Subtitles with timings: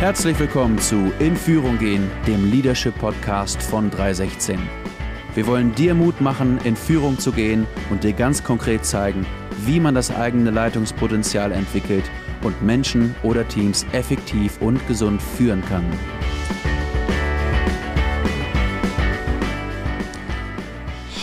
[0.00, 4.58] Herzlich willkommen zu In Führung gehen, dem Leadership Podcast von 316.
[5.34, 9.26] Wir wollen dir Mut machen, in Führung zu gehen und dir ganz konkret zeigen,
[9.66, 12.10] wie man das eigene Leitungspotenzial entwickelt
[12.42, 15.84] und Menschen oder Teams effektiv und gesund führen kann.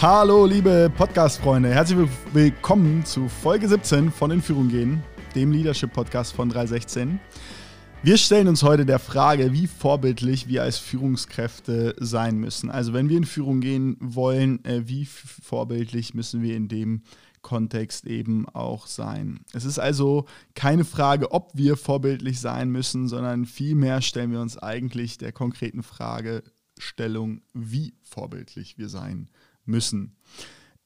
[0.03, 1.69] Hallo, liebe Podcast-Freunde.
[1.69, 5.01] Herzlich willkommen zu Folge 17 von In Führung gehen,
[5.33, 7.19] dem Leadership-Podcast von 316.
[8.03, 12.69] Wir stellen uns heute der Frage, wie vorbildlich wir als Führungskräfte sein müssen.
[12.69, 17.01] Also wenn wir in Führung gehen wollen, äh, wie vorbildlich müssen wir in dem
[17.41, 19.39] Kontext eben auch sein.
[19.53, 24.57] Es ist also keine Frage, ob wir vorbildlich sein müssen, sondern vielmehr stellen wir uns
[24.57, 29.29] eigentlich der konkreten Fragestellung, wie vorbildlich wir sein
[29.65, 30.15] müssen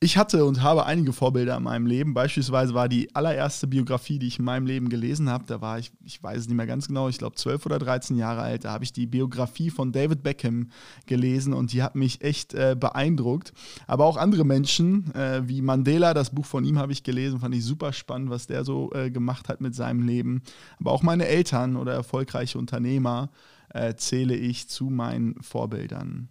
[0.03, 2.15] ich hatte und habe einige Vorbilder in meinem Leben.
[2.15, 5.91] Beispielsweise war die allererste Biografie, die ich in meinem Leben gelesen habe, da war ich,
[6.03, 8.65] ich weiß es nicht mehr ganz genau, ich glaube 12 oder 13 Jahre alt.
[8.65, 10.71] Da habe ich die Biografie von David Beckham
[11.05, 13.53] gelesen und die hat mich echt äh, beeindruckt.
[13.85, 17.53] Aber auch andere Menschen, äh, wie Mandela, das Buch von ihm habe ich gelesen, fand
[17.53, 20.41] ich super spannend, was der so äh, gemacht hat mit seinem Leben.
[20.79, 23.29] Aber auch meine Eltern oder erfolgreiche Unternehmer
[23.69, 26.27] äh, zähle ich zu meinen Vorbildern.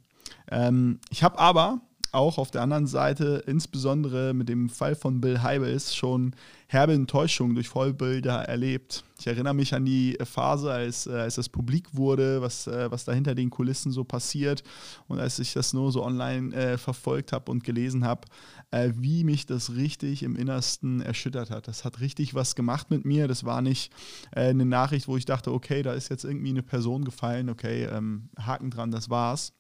[0.51, 1.83] Ähm, ich habe aber
[2.13, 6.35] auch auf der anderen Seite, insbesondere mit dem Fall von Bill Heibels, schon
[6.67, 9.05] herbe Enttäuschungen durch Vollbilder erlebt.
[9.19, 13.05] Ich erinnere mich an die Phase, als, äh, als das publik wurde, was, äh, was
[13.05, 14.63] da hinter den Kulissen so passiert
[15.09, 18.29] und als ich das nur so online äh, verfolgt habe und gelesen habe,
[18.71, 21.69] äh, wie mich das richtig im Innersten erschüttert hat.
[21.69, 23.29] Das hat richtig was gemacht mit mir.
[23.29, 23.93] Das war nicht
[24.31, 27.85] äh, eine Nachricht, wo ich dachte, okay, da ist jetzt irgendwie eine Person gefallen, okay,
[27.85, 29.53] ähm, Haken dran, das war's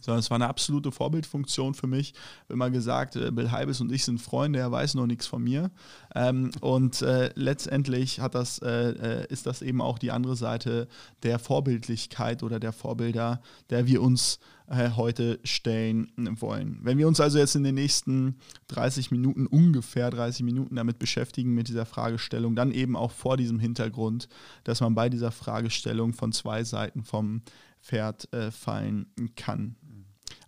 [0.00, 2.14] sondern es war eine absolute Vorbildfunktion für mich.
[2.48, 5.70] Immer gesagt, äh, Bill Heibes und ich sind Freunde, er weiß noch nichts von mir.
[6.14, 10.88] Ähm, und äh, letztendlich hat das, äh, ist das eben auch die andere Seite
[11.22, 14.38] der Vorbildlichkeit oder der Vorbilder, der wir uns
[14.70, 16.80] heute stellen wollen.
[16.82, 21.54] Wenn wir uns also jetzt in den nächsten 30 Minuten, ungefähr 30 Minuten damit beschäftigen
[21.54, 24.28] mit dieser Fragestellung, dann eben auch vor diesem Hintergrund,
[24.64, 27.40] dass man bei dieser Fragestellung von zwei Seiten vom
[27.82, 29.06] Pferd äh, fallen
[29.36, 29.76] kann.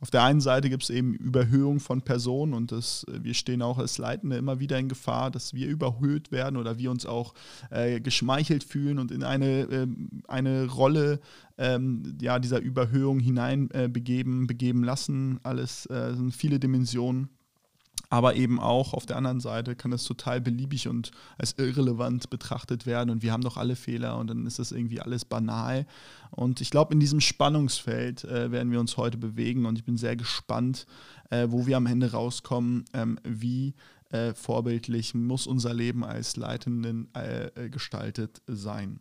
[0.01, 3.61] Auf der einen Seite gibt es eben Überhöhung von Personen und das, äh, wir stehen
[3.61, 7.35] auch als Leitende immer wieder in Gefahr, dass wir überhöht werden oder wir uns auch
[7.71, 9.87] äh, geschmeichelt fühlen und in eine, äh,
[10.27, 11.21] eine Rolle
[11.59, 15.39] ähm, ja, dieser Überhöhung hineinbegeben, äh, begeben lassen.
[15.43, 17.29] Alles äh, sind viele Dimensionen
[18.10, 22.84] aber eben auch auf der anderen Seite kann das total beliebig und als irrelevant betrachtet
[22.84, 25.87] werden und wir haben doch alle Fehler und dann ist das irgendwie alles banal.
[26.32, 29.97] Und ich glaube, in diesem Spannungsfeld äh, werden wir uns heute bewegen und ich bin
[29.97, 30.87] sehr gespannt,
[31.31, 33.75] äh, wo wir am Ende rauskommen, ähm, wie
[34.10, 38.98] äh, vorbildlich muss unser Leben als Leitenden äh, äh, gestaltet sein.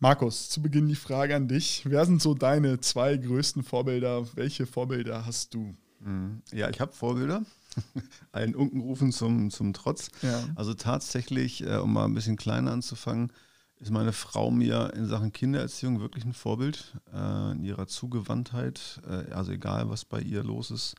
[0.00, 1.82] Markus, zu Beginn die Frage an dich.
[1.84, 4.26] Wer sind so deine zwei größten Vorbilder?
[4.34, 5.76] Welche Vorbilder hast du?
[6.00, 6.42] Mhm.
[6.52, 7.42] Ja, ich habe Vorbilder.
[8.32, 10.10] allen Unkenrufen zum, zum Trotz.
[10.22, 10.44] Ja.
[10.54, 13.32] Also tatsächlich, äh, um mal ein bisschen kleiner anzufangen,
[13.80, 19.00] ist meine Frau mir in Sachen Kindererziehung wirklich ein Vorbild äh, in ihrer Zugewandtheit.
[19.08, 20.94] Äh, also egal, was bei ihr los ist,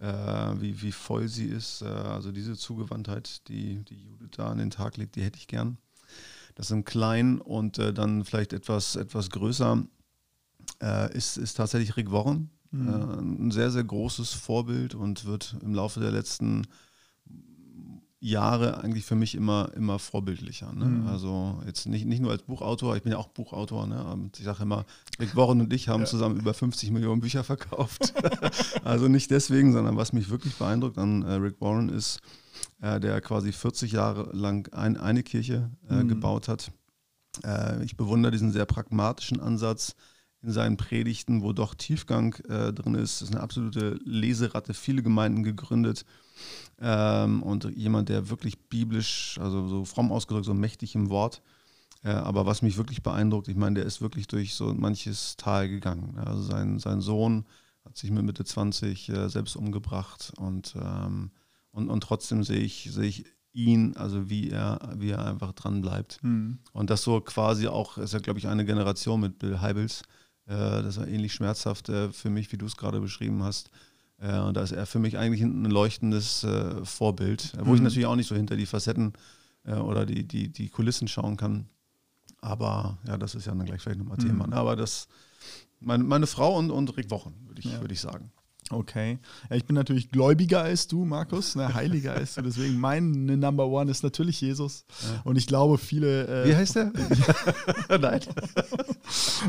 [0.00, 1.82] äh, wie, wie voll sie ist.
[1.82, 5.46] Äh, also diese Zugewandtheit, die, die Judith da an den Tag legt, die hätte ich
[5.46, 5.78] gern.
[6.54, 9.84] Das im Kleinen und äh, dann vielleicht etwas, etwas größer
[11.12, 12.88] ist, ist tatsächlich Rick Warren, Mhm.
[12.88, 16.66] Äh, ein sehr, sehr großes Vorbild und wird im Laufe der letzten
[18.20, 20.72] Jahre eigentlich für mich immer, immer vorbildlicher.
[20.72, 20.86] Ne?
[20.86, 21.06] Mhm.
[21.06, 23.86] Also jetzt nicht, nicht nur als Buchautor, ich bin ja auch Buchautor.
[23.86, 24.30] Ne?
[24.36, 24.84] Ich sage immer,
[25.20, 26.06] Rick Warren und ich haben ja.
[26.06, 28.14] zusammen über 50 Millionen Bücher verkauft.
[28.84, 32.18] also nicht deswegen, sondern was mich wirklich beeindruckt an äh, Rick Warren ist,
[32.80, 36.08] äh, der quasi 40 Jahre lang ein, eine Kirche äh, mhm.
[36.08, 36.72] gebaut hat.
[37.84, 39.94] Ich bewundere diesen sehr pragmatischen Ansatz
[40.42, 43.20] in seinen Predigten, wo doch Tiefgang äh, drin ist.
[43.20, 46.04] Das ist eine absolute Leseratte, viele Gemeinden gegründet.
[46.80, 51.42] Ähm, und jemand, der wirklich biblisch, also so fromm ausgedrückt, so mächtig im Wort.
[52.04, 55.68] Äh, aber was mich wirklich beeindruckt, ich meine, der ist wirklich durch so manches Tal
[55.68, 56.16] gegangen.
[56.18, 57.44] Also sein, sein Sohn
[57.84, 61.32] hat sich mit Mitte 20 äh, selbst umgebracht und, ähm,
[61.72, 65.80] und, und trotzdem sehe ich, sehe ich ihn, also wie er, wie er einfach dran
[65.80, 66.22] bleibt.
[66.22, 66.58] Mhm.
[66.72, 70.02] Und das so quasi auch, ist ja, glaube ich, eine Generation mit Bill Heibels,
[70.52, 73.70] das war ähnlich schmerzhaft äh, für mich, wie du es gerade beschrieben hast.
[74.18, 76.46] Äh, und da ist er für mich eigentlich ein leuchtendes
[76.84, 77.76] Vorbild, wo mhm.
[77.76, 79.12] ich natürlich auch nicht so hinter die Facetten
[79.64, 81.68] oder die, die, die Kulissen schauen kann.
[82.40, 84.26] Aber ja, das ist ja dann gleich vielleicht nochmal mhm.
[84.26, 84.52] Thema.
[84.52, 85.08] Aber das,
[85.80, 87.80] meine, meine Frau und, und Rick Wochen, würde ich, ja.
[87.80, 88.32] würd ich sagen.
[88.70, 89.18] Okay.
[89.48, 92.42] Ja, ich bin natürlich gläubiger als du, Markus, ne, heiliger als du.
[92.42, 94.84] Deswegen mein Number One ist natürlich Jesus.
[95.02, 95.22] Ja.
[95.24, 96.44] Und ich glaube, viele.
[96.44, 96.92] Äh, Wie heißt der?
[98.00, 98.20] nein.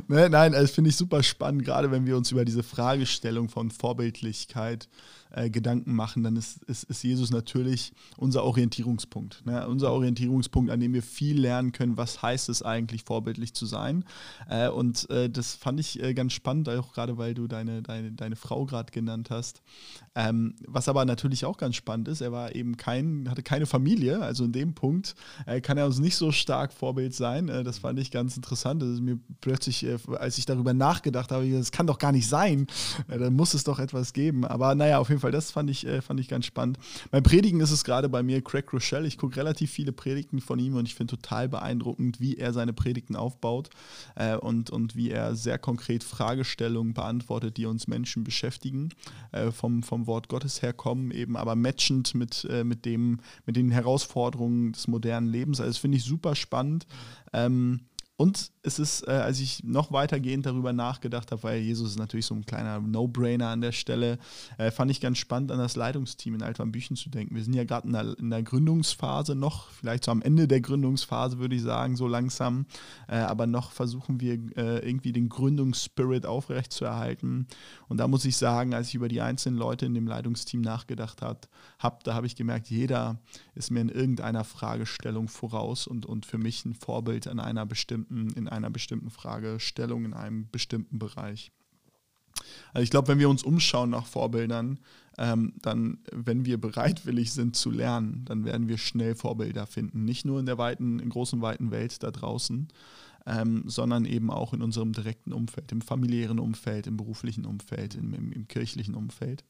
[0.08, 3.72] ne, nein, das finde ich super spannend, gerade wenn wir uns über diese Fragestellung von
[3.72, 5.19] Vorbildlichkeit äh,
[5.52, 9.46] Gedanken machen, dann ist, ist, ist, Jesus natürlich unser Orientierungspunkt.
[9.46, 9.68] Ne?
[9.68, 14.06] Unser Orientierungspunkt, an dem wir viel lernen können, was heißt es eigentlich, vorbildlich zu sein.
[14.50, 18.12] Äh, und äh, das fand ich äh, ganz spannend, auch gerade weil du deine, deine,
[18.12, 19.62] deine Frau gerade genannt hast.
[20.16, 24.22] Ähm, was aber natürlich auch ganz spannend ist, er war eben kein, hatte keine Familie,
[24.22, 25.14] also in dem Punkt
[25.46, 27.50] äh, kann er uns nicht so stark Vorbild sein.
[27.50, 28.82] Äh, das fand ich ganz interessant.
[28.82, 29.86] Das ist mir plötzlich,
[30.18, 32.66] als ich darüber nachgedacht habe, das kann doch gar nicht sein.
[33.08, 34.44] dann muss es doch etwas geben.
[34.44, 36.80] Aber naja, auf jeden Fall, das fand ich, äh, fand ich ganz spannend.
[37.12, 39.08] Beim Predigen ist es gerade bei mir Craig Rochelle.
[39.08, 42.74] Ich gucke relativ viele Predigten von ihm und ich finde total beeindruckend, wie er seine
[42.74, 43.70] Predigten aufbaut
[44.16, 48.90] äh, und, und wie er sehr konkret Fragestellungen beantwortet, die uns Menschen beschäftigen,
[49.32, 53.72] äh, vom, vom Wort Gottes herkommen, eben aber matchend mit, äh, mit, dem, mit den
[53.72, 55.60] Herausforderungen des modernen Lebens.
[55.60, 56.88] Also das finde ich super spannend.
[57.34, 57.82] Ähm,
[58.20, 62.28] und es ist, äh, als ich noch weitergehend darüber nachgedacht habe, weil Jesus ist natürlich
[62.28, 64.20] so ein kleiner No-Brainer an der Stelle,
[64.58, 67.36] äh, fand ich ganz spannend, an das Leitungsteam in Altwam Büchen zu denken.
[67.36, 71.40] Wir sind ja gerade in, in, der Gründungsphase noch, vielleicht so am Ende der Gründungsphase
[71.40, 72.66] würde ich sagen, so langsam,
[73.08, 77.48] äh, aber noch versuchen wir äh, irgendwie den Gründungsspirit aufrechtzuerhalten.
[77.88, 81.22] Und da muss ich sagen, als ich über die einzelnen Leute in dem Leitungsteam nachgedacht
[81.22, 81.40] habe,
[81.80, 83.20] hab, da habe ich gemerkt, jeder
[83.56, 88.30] ist mir in irgendeiner Fragestellung voraus und, und für mich ein Vorbild an einer bestimmten,
[88.34, 91.52] in einer bestimmten Fragestellung, in einem bestimmten Bereich.
[92.74, 94.80] Also ich glaube, wenn wir uns umschauen nach Vorbildern,
[95.18, 100.06] ähm, dann, wenn wir bereitwillig sind zu lernen, dann werden wir schnell Vorbilder finden.
[100.06, 102.68] Nicht nur in der weiten, in großen, weiten Welt da draußen,
[103.26, 108.14] ähm, sondern eben auch in unserem direkten Umfeld, im familiären Umfeld, im beruflichen Umfeld, im,
[108.14, 109.44] im, im kirchlichen Umfeld.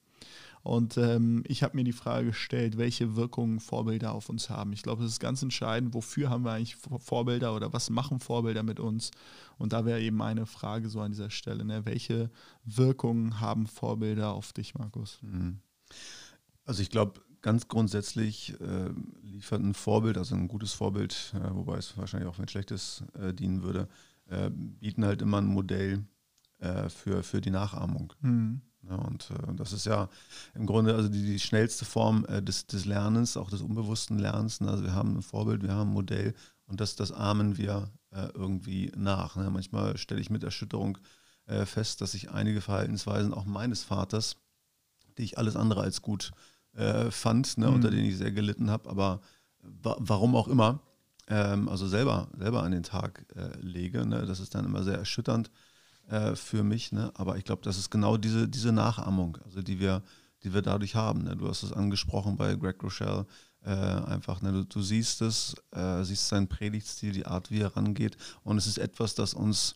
[0.62, 4.74] Und ähm, ich habe mir die Frage gestellt, welche Wirkungen Vorbilder auf uns haben.
[4.74, 8.64] Ich glaube, es ist ganz entscheidend, wofür haben wir eigentlich Vorbilder oder was machen Vorbilder
[8.64, 9.12] mit uns?
[9.58, 11.86] Und da wäre eben meine Frage so an dieser Stelle, ne?
[11.86, 12.30] welche
[12.66, 15.20] Wirkungen haben Vorbilder auf dich, Markus?
[15.22, 15.60] Mhm.
[16.66, 18.90] Also ich glaube, ganz grundsätzlich äh,
[19.22, 23.34] liefert ein Vorbild, also ein gutes Vorbild, äh, wobei es wahrscheinlich auch ein schlechtes äh,
[23.34, 23.88] dienen würde,
[24.28, 26.04] äh, bieten halt immer ein Modell
[26.60, 28.14] äh, für, für die Nachahmung.
[28.22, 28.62] Mhm.
[28.90, 30.10] Ja, und äh, das ist ja
[30.56, 34.62] im Grunde also die, die schnellste Form äh, des, des Lernens, auch des unbewussten Lernens.
[34.62, 34.70] Ne?
[34.70, 36.34] Also wir haben ein Vorbild, wir haben ein Modell
[36.66, 39.36] und das, das ahmen wir äh, irgendwie nach.
[39.36, 39.50] Ne?
[39.52, 40.98] Manchmal stelle ich mit Erschütterung
[41.66, 44.36] fest, dass ich einige Verhaltensweisen auch meines Vaters,
[45.18, 46.32] die ich alles andere als gut
[47.10, 47.66] fand, ne?
[47.66, 47.74] mhm.
[47.74, 49.20] unter denen ich sehr gelitten habe, aber
[49.64, 50.80] wa warum auch immer,
[51.26, 53.26] ähm, also selber, selber an den Tag
[53.60, 54.06] lege.
[54.06, 54.28] Ne?
[54.28, 55.50] Das ist dann immer sehr erschütternd
[56.10, 56.92] äh, für mich.
[56.92, 57.12] Ne?
[57.16, 60.04] Aber ich glaube, das ist genau diese, diese Nachahmung, also die wir,
[60.44, 61.24] die wir dadurch haben.
[61.24, 61.36] Ne?
[61.36, 63.26] Du hast es angesprochen bei Greg Rochelle.
[63.62, 64.52] Äh, einfach, ne?
[64.52, 68.18] du, du siehst es, äh, siehst seinen Predigtstil, die Art, wie er rangeht.
[68.44, 69.76] Und es ist etwas, das uns,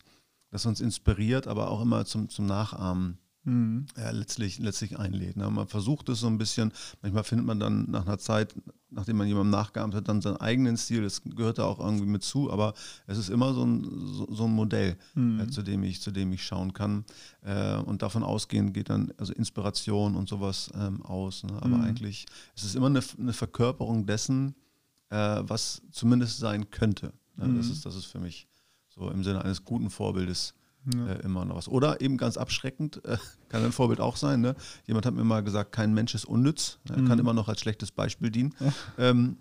[0.50, 3.86] das uns inspiriert, aber auch immer zum, zum Nachahmen mhm.
[3.96, 5.36] ja, letztlich, letztlich einlädt.
[5.36, 5.48] Ne?
[5.50, 8.54] Man versucht es so ein bisschen, manchmal findet man dann nach einer Zeit,
[8.90, 12.22] nachdem man jemandem nachgeahmt hat, dann seinen eigenen Stil, das gehört da auch irgendwie mit
[12.22, 12.74] zu, aber
[13.06, 15.40] es ist immer so ein, so, so ein Modell, mhm.
[15.40, 17.04] äh, zu, dem ich, zu dem ich schauen kann.
[17.42, 21.44] Äh, und davon ausgehend geht dann also Inspiration und sowas ähm, aus.
[21.44, 21.54] Ne?
[21.56, 21.84] Aber mhm.
[21.84, 24.54] eigentlich ist es immer eine, eine Verkörperung dessen,
[25.10, 27.12] äh, was zumindest sein könnte.
[27.36, 27.54] Ne?
[27.56, 27.72] Das, mhm.
[27.72, 28.46] ist, das ist für mich
[28.88, 30.54] so im Sinne eines guten Vorbildes
[30.92, 31.06] ja.
[31.06, 31.68] äh, immer noch was.
[31.68, 33.16] Oder eben ganz abschreckend, äh,
[33.48, 34.40] kann ein Vorbild auch sein.
[34.40, 34.54] Ne?
[34.86, 37.02] Jemand hat mir mal gesagt, kein Mensch ist unnütz, ne?
[37.02, 37.08] mhm.
[37.08, 38.54] kann immer noch als schlechtes Beispiel dienen.
[38.60, 38.72] Ja.
[38.98, 39.36] Ähm,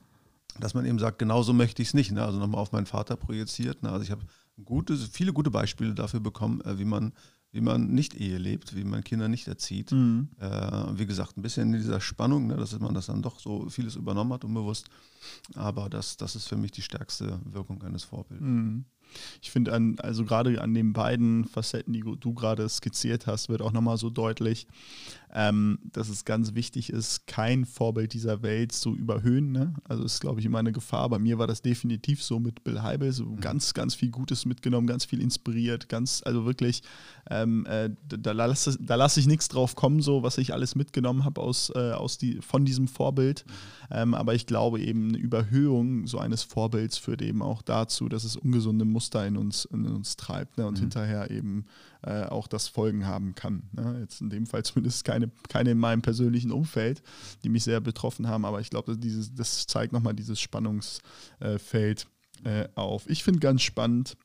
[0.60, 2.12] dass man eben sagt, genauso möchte ich es nicht.
[2.12, 2.24] Ne?
[2.24, 3.82] Also nochmal auf meinen Vater projiziert.
[3.82, 3.92] Ne?
[3.92, 4.22] Also ich habe
[4.64, 7.14] gute, viele gute Beispiele dafür bekommen, äh, wie man
[7.54, 9.92] wie man nicht Ehe lebt, wie man Kinder nicht erzieht.
[9.92, 10.30] Mhm.
[10.40, 13.70] Äh, wie gesagt, ein bisschen in dieser Spannung, ne, dass man das dann doch so
[13.70, 14.90] vieles übernommen hat, unbewusst.
[15.54, 18.46] Aber das, das ist für mich die stärkste Wirkung eines Vorbildes.
[18.46, 18.86] Mhm.
[19.42, 23.72] Ich finde, also gerade an den beiden Facetten, die du gerade skizziert hast, wird auch
[23.72, 24.68] nochmal so deutlich,
[25.36, 29.52] ähm, dass es ganz wichtig ist, kein Vorbild dieser Welt zu überhöhen.
[29.52, 29.74] Ne?
[29.84, 31.10] Also ist, glaube ich, immer eine Gefahr.
[31.10, 33.40] Bei mir war das definitiv so mit Bill Heibel, so mhm.
[33.40, 36.84] ganz, ganz viel Gutes mitgenommen, ganz viel inspiriert, ganz, also wirklich,
[37.30, 41.26] ähm, äh, da lasse da lass ich nichts drauf kommen, so was ich alles mitgenommen
[41.26, 43.46] habe aus, äh, aus die, von diesem Vorbild.
[43.48, 43.52] Mhm.
[43.92, 48.24] Ähm, aber ich glaube eben, eine Überhöhung so eines Vorbilds führt eben auch dazu, dass
[48.24, 50.68] es ungesunde Muster in uns, in uns treibt ne?
[50.68, 50.82] und mhm.
[50.82, 51.66] hinterher eben
[52.04, 53.64] äh, auch das Folgen haben kann.
[53.72, 53.98] Ne?
[54.02, 57.02] Jetzt in dem Fall zumindest keine, keine in meinem persönlichen Umfeld,
[57.44, 62.08] die mich sehr betroffen haben, aber ich glaube, das zeigt nochmal dieses Spannungsfeld
[62.44, 63.10] äh, auf.
[63.10, 64.18] Ich finde ganz spannend,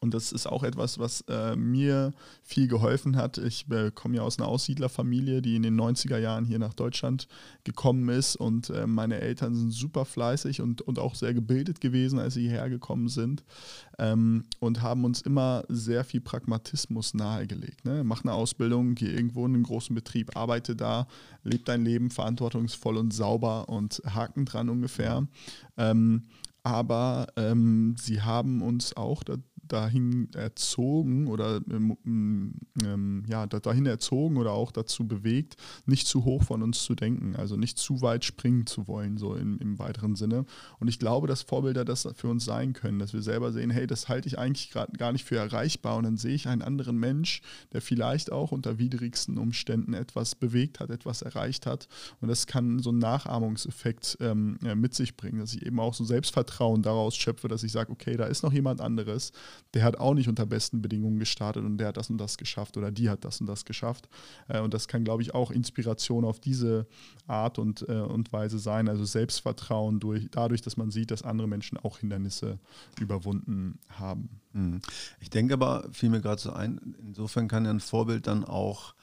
[0.00, 2.12] und das ist auch etwas, was äh, mir
[2.42, 3.38] viel geholfen hat.
[3.38, 7.26] Ich äh, komme ja aus einer Aussiedlerfamilie, die in den 90er Jahren hier nach Deutschland
[7.64, 8.36] gekommen ist.
[8.36, 12.42] Und äh, meine Eltern sind super fleißig und, und auch sehr gebildet gewesen, als sie
[12.42, 13.42] hierher gekommen sind.
[13.98, 17.84] Ähm, und haben uns immer sehr viel Pragmatismus nahegelegt.
[17.84, 18.04] Ne?
[18.04, 21.08] Mach eine Ausbildung, geh irgendwo in einen großen Betrieb, arbeite da,
[21.42, 25.26] lebe dein Leben verantwortungsvoll und sauber und Haken dran ungefähr.
[25.76, 26.22] Ähm,
[26.62, 29.22] aber ähm, sie haben uns auch
[29.68, 35.56] dahin erzogen oder ähm, ähm, ja, dahin erzogen oder auch dazu bewegt,
[35.86, 39.34] nicht zu hoch von uns zu denken, also nicht zu weit springen zu wollen, so
[39.34, 40.44] im, im weiteren Sinne.
[40.80, 43.86] Und ich glaube, dass Vorbilder das für uns sein können, dass wir selber sehen, hey,
[43.86, 46.98] das halte ich eigentlich gerade gar nicht für erreichbar und dann sehe ich einen anderen
[46.98, 51.88] Mensch, der vielleicht auch unter widrigsten Umständen etwas bewegt hat, etwas erreicht hat
[52.20, 56.04] und das kann so einen Nachahmungseffekt ähm, mit sich bringen, dass ich eben auch so
[56.04, 59.32] Selbstvertrauen daraus schöpfe, dass ich sage, okay, da ist noch jemand anderes,
[59.74, 62.76] der hat auch nicht unter besten Bedingungen gestartet und der hat das und das geschafft
[62.76, 64.08] oder die hat das und das geschafft.
[64.48, 66.86] Äh, und das kann, glaube ich, auch Inspiration auf diese
[67.26, 68.88] Art und, äh, und Weise sein.
[68.88, 72.58] Also Selbstvertrauen durch, dadurch, dass man sieht, dass andere Menschen auch Hindernisse
[73.00, 74.40] überwunden haben.
[74.52, 74.80] Mhm.
[75.20, 78.94] Ich denke aber, fiel mir gerade so ein, insofern kann ja ein Vorbild dann auch,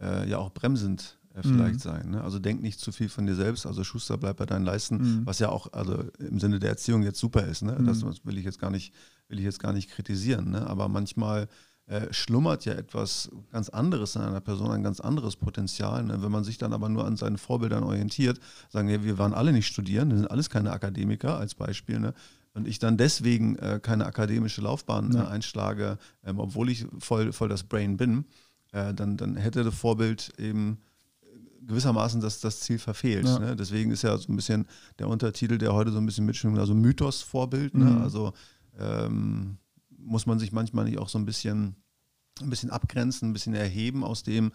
[0.00, 1.78] äh, ja auch bremsend vielleicht mhm.
[1.78, 2.10] sein.
[2.10, 2.22] Ne?
[2.22, 5.26] Also denk nicht zu viel von dir selbst, also Schuster bleibt bei deinen Leisten, mhm.
[5.26, 7.62] was ja auch also im Sinne der Erziehung jetzt super ist.
[7.62, 7.78] Ne?
[7.86, 8.92] Das, das will ich jetzt gar nicht
[9.32, 10.66] will ich jetzt gar nicht kritisieren, ne?
[10.66, 11.48] aber manchmal
[11.86, 16.04] äh, schlummert ja etwas ganz anderes in einer Person, ein ganz anderes Potenzial.
[16.04, 16.22] Ne?
[16.22, 19.52] Wenn man sich dann aber nur an seinen Vorbildern orientiert, sagen wir, wir waren alle
[19.52, 21.98] nicht studieren, wir sind alles keine Akademiker als Beispiel.
[21.98, 22.14] Ne?
[22.54, 25.24] Und ich dann deswegen äh, keine akademische Laufbahn ja.
[25.24, 28.26] äh, einschlage, ähm, obwohl ich voll, voll das Brain bin,
[28.72, 30.78] äh, dann, dann hätte das Vorbild eben
[31.66, 33.26] gewissermaßen das, das Ziel verfehlt.
[33.26, 33.38] Ja.
[33.38, 33.56] Ne?
[33.56, 34.66] Deswegen ist ja so ein bisschen
[34.98, 37.74] der Untertitel, der heute so ein bisschen mitschwimmt, also Mythos-Vorbild.
[37.74, 37.84] Ne?
[37.84, 38.02] Mhm.
[38.02, 38.32] Also
[38.78, 39.58] ähm,
[39.96, 41.76] muss man sich manchmal nicht auch so ein bisschen,
[42.40, 44.52] ein bisschen abgrenzen, ein bisschen erheben aus dem,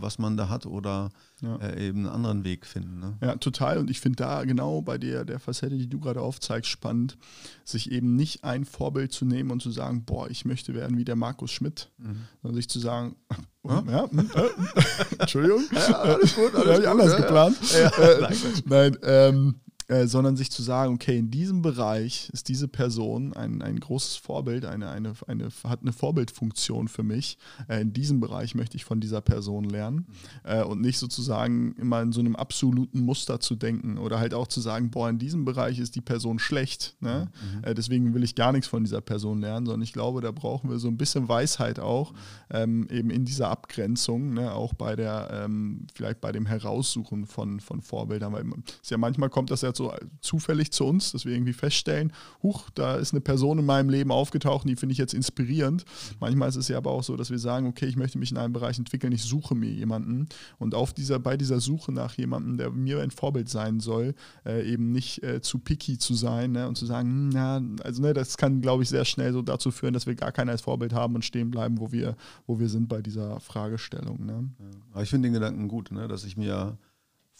[0.00, 1.10] was man da hat oder
[1.40, 1.56] ja.
[1.56, 3.00] äh, eben einen anderen Weg finden.
[3.00, 3.16] Ne?
[3.20, 3.78] Ja, total.
[3.78, 7.18] Und ich finde da genau bei der, der Facette, die du gerade aufzeigst, spannend,
[7.64, 11.04] sich eben nicht ein Vorbild zu nehmen und zu sagen, boah, ich möchte werden wie
[11.04, 12.22] der Markus Schmidt, mhm.
[12.40, 13.16] sondern sich zu sagen,
[13.64, 17.56] ja, ja hm, äh, Entschuldigung, ja, alles gut, alles gut, anders geplant.
[17.74, 18.28] Äh,
[18.66, 19.60] nein, ähm,
[19.92, 24.16] äh, sondern sich zu sagen, okay, in diesem Bereich ist diese Person ein, ein großes
[24.16, 27.36] Vorbild, eine, eine, eine, hat eine Vorbildfunktion für mich.
[27.68, 30.06] Äh, in diesem Bereich möchte ich von dieser Person lernen
[30.44, 34.46] äh, und nicht sozusagen immer in so einem absoluten Muster zu denken oder halt auch
[34.46, 36.96] zu sagen, boah, in diesem Bereich ist die Person schlecht.
[37.00, 37.30] Ne?
[37.58, 37.64] Mhm.
[37.64, 40.70] Äh, deswegen will ich gar nichts von dieser Person lernen, sondern ich glaube, da brauchen
[40.70, 42.14] wir so ein bisschen Weisheit auch,
[42.48, 44.54] ähm, eben in dieser Abgrenzung, ne?
[44.54, 48.46] auch bei der, ähm, vielleicht bei dem Heraussuchen von, von Vorbildern, weil
[48.82, 52.12] es ja manchmal kommt das ja zu so zufällig zu uns, dass wir irgendwie feststellen,
[52.42, 55.84] huch, da ist eine Person in meinem Leben aufgetaucht, die finde ich jetzt inspirierend.
[56.20, 58.38] Manchmal ist es ja aber auch so, dass wir sagen, okay, ich möchte mich in
[58.38, 62.56] einem Bereich entwickeln, ich suche mir jemanden und auf dieser, bei dieser Suche nach jemandem,
[62.56, 64.14] der mir ein Vorbild sein soll,
[64.46, 68.02] äh, eben nicht äh, zu picky zu sein ne, und zu sagen, hm, na, also
[68.02, 70.62] ne, das kann, glaube ich, sehr schnell so dazu führen, dass wir gar keinen als
[70.62, 74.24] Vorbild haben und stehen bleiben, wo wir, wo wir sind bei dieser Fragestellung.
[74.24, 74.50] Ne?
[74.94, 75.02] Ja.
[75.02, 76.78] Ich finde den Gedanken gut, ne, dass ich mir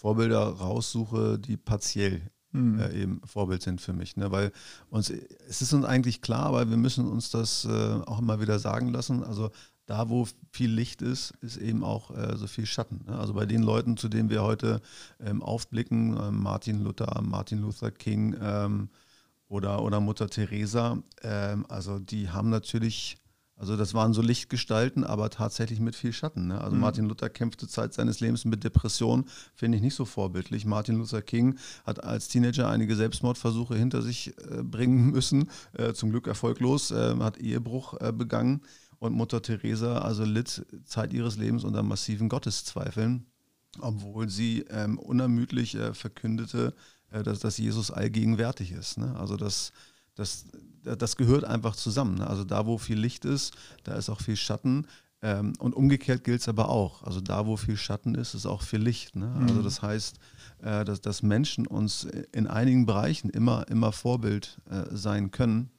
[0.02, 2.80] Vorbilder raussuche, die partiell mhm.
[2.80, 4.16] äh, eben Vorbild sind für mich.
[4.16, 4.32] Ne?
[4.32, 4.50] Weil
[4.90, 8.58] uns, es ist uns eigentlich klar, aber wir müssen uns das äh, auch immer wieder
[8.58, 9.22] sagen lassen.
[9.22, 9.50] Also
[9.86, 13.04] da, wo viel Licht ist, ist eben auch äh, so viel Schatten.
[13.06, 13.16] Ne?
[13.16, 14.80] Also bei den Leuten, zu denen wir heute
[15.20, 18.88] ähm, aufblicken, äh, Martin Luther, Martin Luther King ähm,
[19.46, 23.21] oder, oder Mutter Teresa, ähm, also die haben natürlich
[23.62, 26.48] also das waren so Lichtgestalten, aber tatsächlich mit viel Schatten.
[26.48, 26.60] Ne?
[26.60, 26.80] Also mhm.
[26.80, 30.64] Martin Luther kämpfte Zeit seines Lebens mit Depression, finde ich nicht so vorbildlich.
[30.64, 36.10] Martin Luther King hat als Teenager einige Selbstmordversuche hinter sich äh, bringen müssen, äh, zum
[36.10, 38.62] Glück erfolglos, äh, hat Ehebruch äh, begangen.
[38.98, 43.26] Und Mutter Teresa also litt Zeit ihres Lebens unter massiven Gotteszweifeln,
[43.78, 46.74] obwohl sie ähm, unermüdlich äh, verkündete,
[47.12, 48.98] äh, dass, dass Jesus allgegenwärtig ist.
[48.98, 49.14] Ne?
[49.16, 49.72] Also das
[50.14, 50.46] das,
[50.82, 52.16] das gehört einfach zusammen.
[52.16, 52.26] Ne?
[52.26, 54.86] Also da, wo viel Licht ist, da ist auch viel Schatten.
[55.22, 57.02] Ähm, und umgekehrt gilt es aber auch.
[57.04, 59.14] Also da, wo viel Schatten ist, ist auch viel Licht.
[59.14, 59.32] Ne?
[59.40, 59.64] Also mhm.
[59.64, 60.18] das heißt,
[60.62, 65.70] äh, dass, dass Menschen uns in einigen Bereichen immer, immer Vorbild äh, sein können.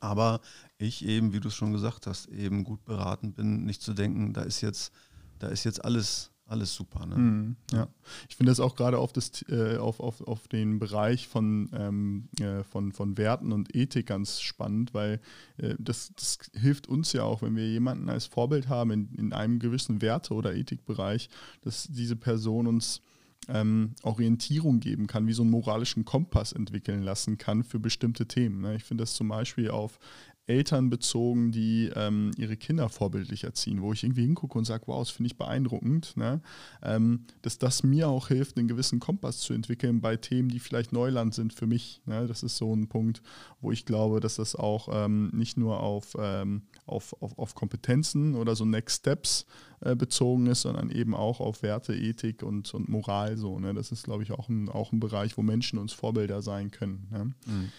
[0.00, 0.40] Aber
[0.78, 4.32] ich eben, wie du es schon gesagt hast, eben gut beraten bin, nicht zu denken,
[4.32, 4.92] da ist jetzt,
[5.38, 7.06] da ist jetzt alles alles super.
[7.06, 7.16] Ne?
[7.16, 7.88] Mm, ja,
[8.28, 9.12] ich finde das auch gerade auf,
[9.48, 14.40] äh, auf, auf, auf den Bereich von, ähm, äh, von, von Werten und Ethik ganz
[14.40, 15.20] spannend, weil
[15.56, 19.32] äh, das, das hilft uns ja auch, wenn wir jemanden als Vorbild haben in, in
[19.32, 21.30] einem gewissen Werte- oder Ethikbereich,
[21.62, 23.02] dass diese Person uns
[23.48, 28.60] ähm, Orientierung geben kann, wie so einen moralischen Kompass entwickeln lassen kann für bestimmte Themen.
[28.60, 28.76] Ne?
[28.76, 29.98] Ich finde das zum Beispiel auf
[30.46, 35.00] Eltern bezogen, die ähm, ihre Kinder vorbildlich erziehen, wo ich irgendwie hingucke und sage, wow,
[35.00, 36.40] das finde ich beeindruckend, ne?
[36.82, 40.92] ähm, dass das mir auch hilft, einen gewissen Kompass zu entwickeln bei Themen, die vielleicht
[40.92, 42.00] Neuland sind für mich.
[42.06, 42.26] Ne?
[42.26, 43.22] Das ist so ein Punkt,
[43.60, 48.34] wo ich glaube, dass das auch ähm, nicht nur auf, ähm, auf, auf, auf, Kompetenzen
[48.34, 49.46] oder so Next Steps
[49.80, 53.36] äh, bezogen ist, sondern eben auch auf Werte, Ethik und, und Moral.
[53.36, 53.74] So, ne?
[53.74, 57.06] Das ist, glaube ich, auch ein, auch ein Bereich, wo Menschen uns Vorbilder sein können.
[57.12, 57.24] Ne?
[57.46, 57.72] Mhm.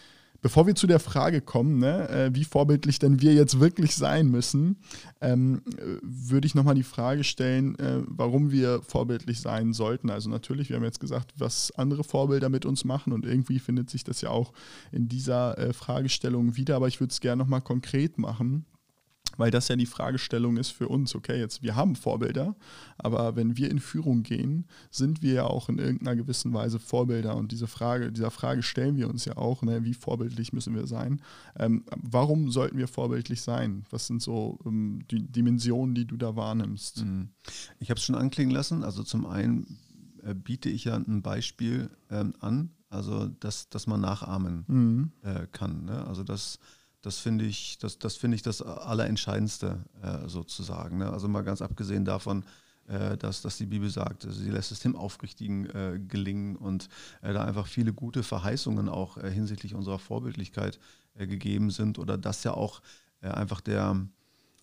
[0.44, 4.28] Bevor wir zu der Frage kommen, ne, äh, wie vorbildlich denn wir jetzt wirklich sein
[4.28, 4.76] müssen,
[5.22, 5.62] ähm,
[6.02, 10.10] würde ich nochmal die Frage stellen, äh, warum wir vorbildlich sein sollten.
[10.10, 13.90] Also natürlich, wir haben jetzt gesagt, was andere Vorbilder mit uns machen und irgendwie findet
[13.90, 14.52] sich das ja auch
[14.92, 18.66] in dieser äh, Fragestellung wieder, aber ich würde es gerne nochmal konkret machen
[19.38, 22.56] weil das ja die Fragestellung ist für uns, okay, jetzt wir haben Vorbilder,
[22.98, 27.36] aber wenn wir in Führung gehen, sind wir ja auch in irgendeiner gewissen Weise Vorbilder
[27.36, 30.88] und diese Frage, dieser Frage stellen wir uns ja auch, ne, wie vorbildlich müssen wir
[30.88, 31.22] sein?
[31.58, 33.86] Ähm, warum sollten wir vorbildlich sein?
[33.90, 37.04] Was sind so ähm, die Dimensionen, die du da wahrnimmst?
[37.04, 37.30] Mhm.
[37.80, 39.78] Ich habe es schon anklingen lassen, also zum einen
[40.24, 45.12] äh, biete ich ja ein Beispiel ähm, an, also dass, dass man nachahmen mhm.
[45.24, 46.06] äh, kann, ne?
[46.06, 46.60] also dass
[47.04, 50.98] das finde ich, das, das finde ich das Allerentscheidendste äh, sozusagen.
[50.98, 51.12] Ne?
[51.12, 52.44] Also mal ganz abgesehen davon,
[52.88, 56.90] äh, dass, dass die Bibel sagt, sie lässt es dem Aufrichtigen äh, gelingen und
[57.22, 60.80] äh, da einfach viele gute Verheißungen auch äh, hinsichtlich unserer Vorbildlichkeit
[61.16, 62.82] gegeben sind oder dass ja auch
[63.22, 64.04] einfach der,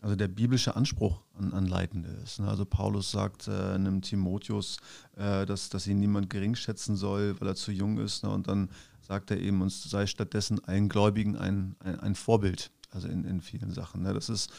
[0.00, 2.40] also der biblische Anspruch an, an Leitende ist.
[2.40, 2.48] Ne?
[2.48, 4.78] Also Paulus sagt äh, einem Timotheus,
[5.16, 8.24] äh, dass, dass ihn niemand gering schätzen soll, weil er zu jung ist.
[8.24, 8.30] Ne?
[8.30, 8.70] Und dann
[9.10, 13.40] sagt er eben, uns sei stattdessen allen Gläubigen ein, ein, ein Vorbild, also in, in
[13.40, 14.02] vielen Sachen.
[14.02, 14.14] Ne?
[14.14, 14.52] Das ist,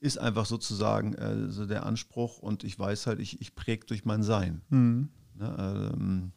[0.00, 4.06] ist einfach sozusagen äh, so der Anspruch und ich weiß halt, ich, ich präge durch
[4.06, 4.62] mein Sein.
[4.70, 5.10] Mhm.
[5.34, 5.90] Ne?
[5.92, 6.32] Ähm,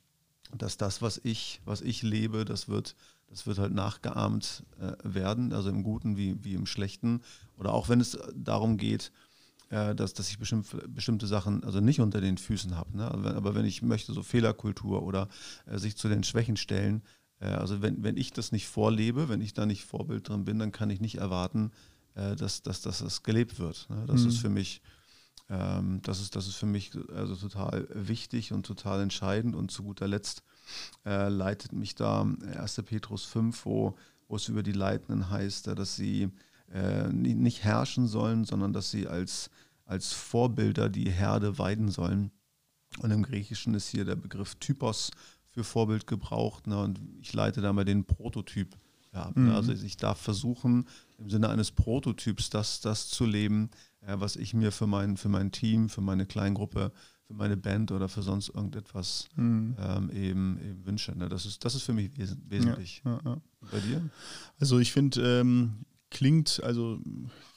[0.58, 2.98] dass das, was ich, was ich lebe, das wird,
[3.30, 7.22] das wird halt nachgeahmt äh, werden, also im Guten wie, wie im Schlechten.
[7.58, 9.14] Oder auch wenn es darum geht,
[9.70, 12.98] äh, dass, dass ich bestimmte, bestimmte Sachen also nicht unter den Füßen habe.
[12.98, 13.10] Ne?
[13.10, 15.30] Aber wenn ich möchte, so Fehlerkultur oder
[15.66, 17.04] äh, sich zu den Schwächen stellen,
[17.46, 20.72] also wenn, wenn ich das nicht vorlebe, wenn ich da nicht Vorbild drin bin, dann
[20.72, 21.72] kann ich nicht erwarten,
[22.16, 23.88] äh, dass, dass, dass das gelebt wird.
[23.90, 24.06] Ne?
[24.08, 24.30] Das mhm.
[24.30, 24.82] ist für mich,
[25.50, 29.56] ähm, das ist, das ist für mich also total wichtig und total entscheidend.
[29.56, 30.44] Und zu guter Letzt
[31.06, 32.82] äh, leitet mich da 1.
[32.86, 33.96] Petrus 5, wo,
[34.28, 36.30] wo es über die Leitenden heißt, dass sie
[36.74, 39.52] äh, nicht herrschen sollen, sondern dass sie als,
[39.86, 42.32] als Vorbilder die Herde weiden sollen.
[43.00, 45.12] Und im Griechischen ist hier der Begriff Typos
[45.58, 46.68] für Vorbild gebraucht.
[46.68, 46.80] Ne?
[46.80, 48.78] Und ich leite da mal den Prototyp
[49.12, 49.36] ab.
[49.36, 49.50] Ne?
[49.50, 49.56] Mhm.
[49.56, 54.54] Also ich darf versuchen, im Sinne eines Prototyps das, das zu leben, äh, was ich
[54.54, 56.92] mir für mein, für mein Team, für meine Kleingruppe,
[57.26, 59.76] für meine Band oder für sonst irgendetwas mhm.
[59.80, 61.18] ähm, eben, eben wünsche.
[61.18, 61.28] Ne?
[61.28, 63.02] Das, ist, das ist für mich wes wesentlich.
[63.04, 63.42] Ja, ja, ja.
[63.72, 64.08] Bei dir?
[64.60, 67.00] Also ich finde, ähm, klingt, also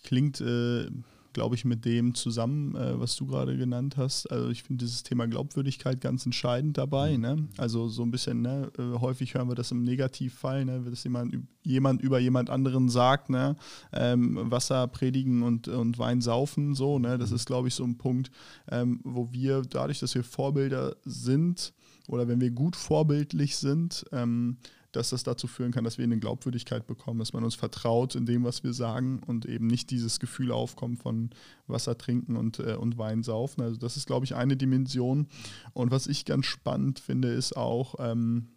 [0.04, 0.90] klingt äh,
[1.32, 4.26] glaube ich, mit dem zusammen, äh, was du gerade genannt hast.
[4.30, 7.16] Also ich finde dieses Thema Glaubwürdigkeit ganz entscheidend dabei.
[7.16, 7.20] Mhm.
[7.20, 7.48] Ne?
[7.56, 8.70] Also so ein bisschen, ne?
[8.78, 10.82] Äh, häufig hören wir das im Negativfall, ne?
[10.88, 13.56] dass jemand, jemand über jemand anderen sagt, ne?
[13.92, 16.74] Ähm, Wasser predigen und, und Wein saufen.
[16.74, 17.18] So, ne?
[17.18, 17.36] Das mhm.
[17.36, 18.30] ist, glaube ich, so ein Punkt,
[18.70, 21.72] ähm, wo wir dadurch, dass wir Vorbilder sind
[22.08, 24.56] oder wenn wir gut vorbildlich sind, ähm,
[24.92, 28.26] dass das dazu führen kann, dass wir eine Glaubwürdigkeit bekommen, dass man uns vertraut in
[28.26, 31.31] dem, was wir sagen und eben nicht dieses Gefühl aufkommt von
[31.66, 33.62] Wasser trinken und, äh, und Wein saufen.
[33.62, 35.29] Also das ist, glaube ich, eine Dimension.
[35.72, 38.48] Und was ich ganz spannend finde, ist auch, ähm,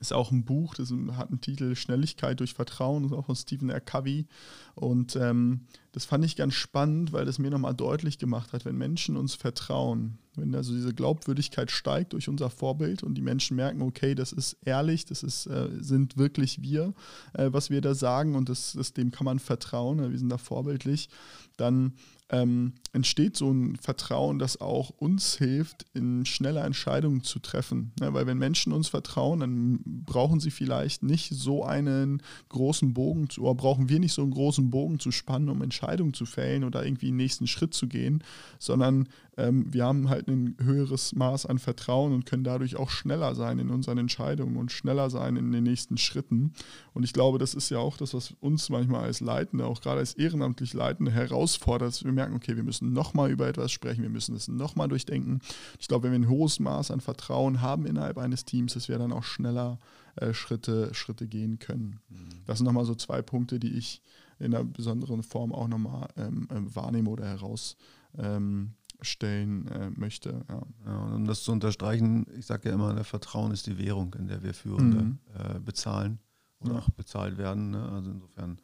[0.00, 3.36] ist auch ein Buch, das hat einen Titel Schnelligkeit durch Vertrauen, das ist auch von
[3.36, 3.80] Stephen R.
[3.80, 4.26] Covey.
[4.74, 8.76] Und ähm, das fand ich ganz spannend, weil das mir nochmal deutlich gemacht hat, wenn
[8.76, 13.80] Menschen uns vertrauen, wenn also diese Glaubwürdigkeit steigt durch unser Vorbild und die Menschen merken,
[13.80, 16.92] okay, das ist ehrlich, das ist, äh, sind wirklich wir,
[17.32, 20.38] äh, was wir da sagen und das, das, dem kann man vertrauen, wir sind da
[20.38, 21.08] vorbildlich,
[21.56, 21.94] dann
[22.28, 27.92] ähm, entsteht so ein Vertrauen, das auch uns hilft, in schneller Entscheidungen zu treffen.
[28.00, 33.30] Ja, weil wenn Menschen uns vertrauen, dann brauchen sie vielleicht nicht so einen großen Bogen,
[33.30, 36.64] zu, oder brauchen wir nicht so einen großen Bogen zu spannen, um Entscheidungen zu fällen
[36.64, 38.24] oder irgendwie einen nächsten Schritt zu gehen,
[38.58, 43.34] sondern ähm, wir haben halt ein höheres Maß an Vertrauen und können dadurch auch schneller
[43.34, 46.52] sein in unseren Entscheidungen und schneller sein in den nächsten Schritten.
[46.94, 50.00] Und ich glaube, das ist ja auch das, was uns manchmal als Leitende, auch gerade
[50.00, 54.10] als ehrenamtlich Leitende herausfordert, dass wir merken, okay, wir müssen nochmal über etwas sprechen, wir
[54.10, 55.40] müssen es nochmal durchdenken.
[55.78, 58.98] Ich glaube, wenn wir ein hohes Maß an Vertrauen haben innerhalb eines Teams, dass wir
[58.98, 59.78] dann auch schneller
[60.16, 62.00] äh, Schritte, Schritte gehen können.
[62.08, 62.28] Mhm.
[62.46, 64.00] Das sind nochmal so zwei Punkte, die ich
[64.38, 67.76] in einer besonderen Form auch nochmal ähm, äh, wahrnehme oder heraus
[68.18, 70.44] ähm, stellen äh, möchte.
[70.48, 70.62] Ja.
[70.86, 70.98] ja.
[71.14, 74.42] um das zu unterstreichen, ich sage ja immer, der Vertrauen ist die Währung, in der
[74.42, 75.18] wir Führende mhm.
[75.34, 76.18] äh, bezahlen.
[76.60, 76.78] oder Ja.
[76.80, 77.70] auch bezahlt werden.
[77.70, 77.88] Ne?
[77.88, 78.58] Also insofern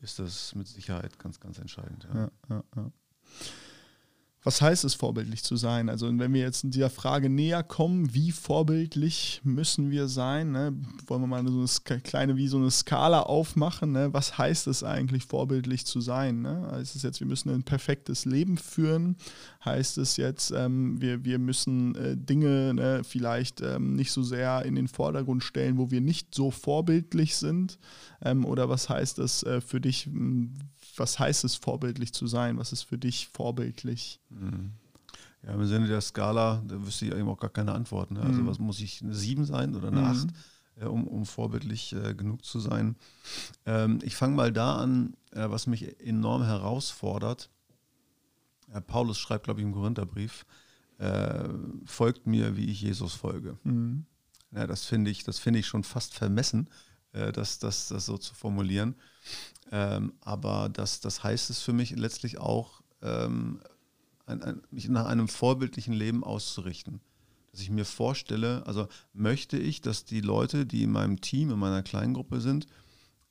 [0.00, 2.06] ist das mit Sicherheit ganz, ganz entscheidend.
[4.46, 5.88] Was heißt es, vorbildlich zu sein?
[5.88, 10.52] Also wenn wir jetzt in dieser Frage näher kommen, wie vorbildlich müssen wir sein?
[10.52, 10.74] Ne?
[11.06, 13.92] Wollen wir mal so eine kleine wie so eine Skala aufmachen?
[13.92, 14.12] Ne?
[14.12, 16.42] Was heißt es eigentlich, vorbildlich zu sein?
[16.42, 16.68] Ne?
[16.72, 19.16] Heißt es jetzt, wir müssen ein perfektes Leben führen?
[19.64, 24.62] Heißt es jetzt, ähm, wir, wir müssen äh, Dinge ne, vielleicht ähm, nicht so sehr
[24.66, 27.78] in den Vordergrund stellen, wo wir nicht so vorbildlich sind?
[28.22, 30.10] Ähm, oder was heißt es äh, für dich,
[30.96, 32.58] was heißt es, vorbildlich zu sein?
[32.58, 34.20] Was ist für dich vorbildlich?
[34.30, 34.72] Mhm.
[35.42, 38.10] Ja, im Sinne der Skala, da wüsste ich eigentlich auch gar keine Antwort.
[38.10, 38.20] Ne?
[38.22, 38.46] Also Mhm.
[38.46, 40.06] was muss ich, eine 7 sein oder eine Mhm.
[40.06, 40.28] 8,
[40.76, 42.96] äh, um, um vorbildlich äh, genug zu sein?
[43.66, 47.50] Ähm, ich fange mal da an, äh, was mich enorm herausfordert.
[48.72, 50.46] Äh, Paulus schreibt, glaube ich, im Korintherbrief,
[50.98, 51.48] äh,
[51.84, 53.58] folgt mir, wie ich Jesus folge.
[53.64, 54.06] Mhm.
[54.52, 56.70] Ja, das finde ich, das finde ich schon fast vermessen,
[57.12, 58.94] äh, das, das, das so zu formulieren.
[59.70, 63.60] Ähm, aber das, das heißt es für mich letztlich auch, ähm,
[64.26, 67.00] ein, ein, mich nach einem vorbildlichen Leben auszurichten.
[67.50, 71.58] Dass ich mir vorstelle, also möchte ich, dass die Leute, die in meinem Team, in
[71.58, 72.66] meiner Kleingruppe sind,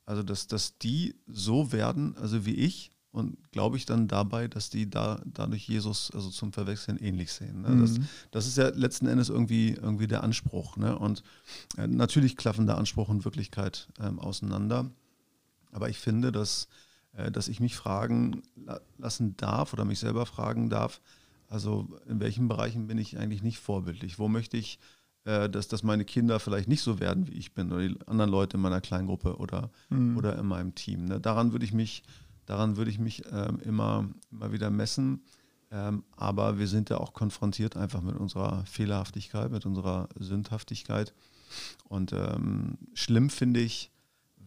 [0.06, 4.70] also dass, dass die so werden, also wie ich, und glaube ich dann dabei, dass
[4.70, 7.62] die da dadurch Jesus also zum Verwechseln ähnlich sehen.
[7.62, 7.76] Ne?
[7.80, 8.08] Das, Mhm.
[8.32, 10.76] das ist ja letzten Endes irgendwie, irgendwie der Anspruch.
[10.76, 10.98] Ne?
[10.98, 11.22] Und
[11.76, 14.90] äh, natürlich klaffen da Anspruch und Wirklichkeit ähm, auseinander.
[15.74, 16.68] Aber ich finde, dass,
[17.12, 21.00] äh, dass ich mich fragen la lassen darf oder mich selber fragen darf,
[21.48, 24.18] also in welchen Bereichen bin ich eigentlich nicht vorbildlich?
[24.18, 24.78] Wo möchte ich,
[25.24, 28.30] äh, dass, dass meine Kinder vielleicht nicht so werden, wie ich bin oder die anderen
[28.30, 30.16] Leute in meiner Kleingruppe oder, Mhm.
[30.16, 31.06] oder in meinem Team.
[31.06, 31.20] Ne?
[31.20, 32.02] Daran würde ich mich,
[32.46, 35.22] daran würde ich mich ähm, immer, immer wieder messen.
[35.70, 41.14] Ähm, aber wir sind ja auch konfrontiert einfach mit unserer Fehlerhaftigkeit, mit unserer Sündhaftigkeit.
[41.88, 43.90] Und ähm, schlimm finde ich,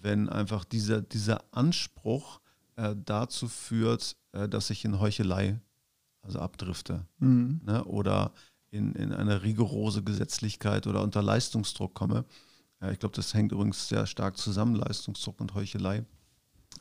[0.02, 2.40] wenn einfach dieser, dieser Anspruch
[2.76, 5.60] äh, dazu führt, äh, dass ich in Heuchelei
[6.22, 7.62] also abdrifte Mhm.
[7.66, 7.84] ne?
[7.86, 8.32] oder
[8.70, 12.26] in, in eine rigorose Gesetzlichkeit oder unter Leistungsdruck komme.
[12.82, 16.00] Ja, ich glaube, das hängt übrigens sehr stark zusammen, Leistungsdruck und Heuchelei,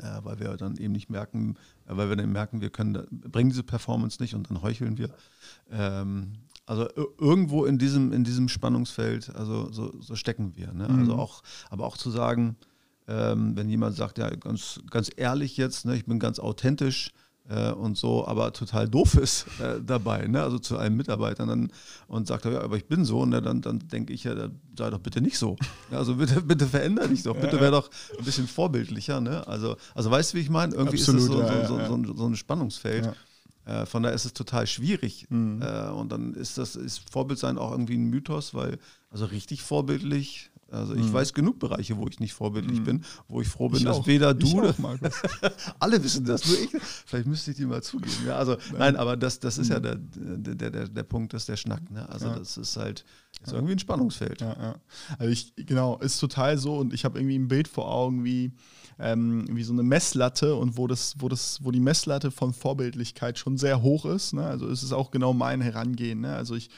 [0.01, 1.55] äh, weil wir dann eben nicht merken,
[1.87, 4.99] äh, weil wir dann merken, wir können da, bringen diese Performance nicht und dann heucheln
[4.99, 5.11] wir.
[5.71, 6.33] Ähm,
[6.67, 10.73] also ir- irgendwo in diesem, in diesem Spannungsfeld, also so, so stecken wir.
[10.73, 10.89] Ne?
[10.89, 11.21] Also Mhm.
[11.21, 12.57] auch, aber auch zu sagen,
[13.09, 17.13] ähm, wenn jemand sagt, ja, ganz, ganz ehrlich jetzt, ne, ich bin ganz authentisch
[17.49, 20.43] äh, und so, aber total doof ist äh, dabei, ne?
[20.43, 21.71] also zu einem Mitarbeiter dann,
[22.09, 23.41] und sagt, ja, aber ich bin so, ne?
[23.41, 24.35] dann, dann denke ich ja,
[24.77, 25.57] sei doch bitte nicht so.
[25.93, 27.89] Also bitte, bitte veränder dich doch, bitte wäre doch
[28.19, 29.21] ein bisschen vorbildlicher.
[29.21, 29.47] Ne?
[29.47, 30.75] Also, also weißt du, wie ich meine?
[30.75, 33.13] Irgendwie ist Absolut, das so, so, so, so, so ein Spannungsfeld.
[33.67, 35.27] Äh, von daher ist es total schwierig.
[35.29, 35.61] Mhm.
[35.61, 38.79] Äh, und dann ist das ist Vorbildsein auch irgendwie ein Mythos, weil
[39.11, 41.13] also richtig vorbildlich, also ich Mhm.
[41.13, 42.85] weiß genug Bereiche, wo ich nicht vorbildlich Mhm.
[42.85, 44.07] bin, wo ich froh bin, Ich dass auch.
[44.07, 45.13] weder Ich du, auch, Markus.
[45.79, 46.71] alle wissen das, nur ich.
[47.07, 48.13] Vielleicht müsste ich die mal zugeben.
[48.27, 51.57] Ja, also nein, aber das, das ist ja der, der, der, der Punkt, dass der
[51.57, 51.91] Schnack.
[51.91, 52.09] Ne?
[52.09, 52.33] Also Mhm.
[52.33, 52.39] Ja.
[52.41, 53.05] das ist halt
[53.45, 54.41] ist irgendwie ein Spannungsfeld.
[54.41, 54.75] Ja, ja.
[55.19, 58.53] Also ich, genau, ist total so und ich habe irgendwie ein Bild vor Augen wie,
[58.99, 63.39] ähm, wie so eine Messlatte und wo das, wo das, wo die Messlatte von Vorbildlichkeit
[63.39, 64.33] schon sehr hoch ist.
[64.33, 64.43] Ne?
[64.47, 66.23] Also es ist auch genau mein Herangehen.
[66.23, 66.35] Ne?
[66.35, 66.71] Also ich,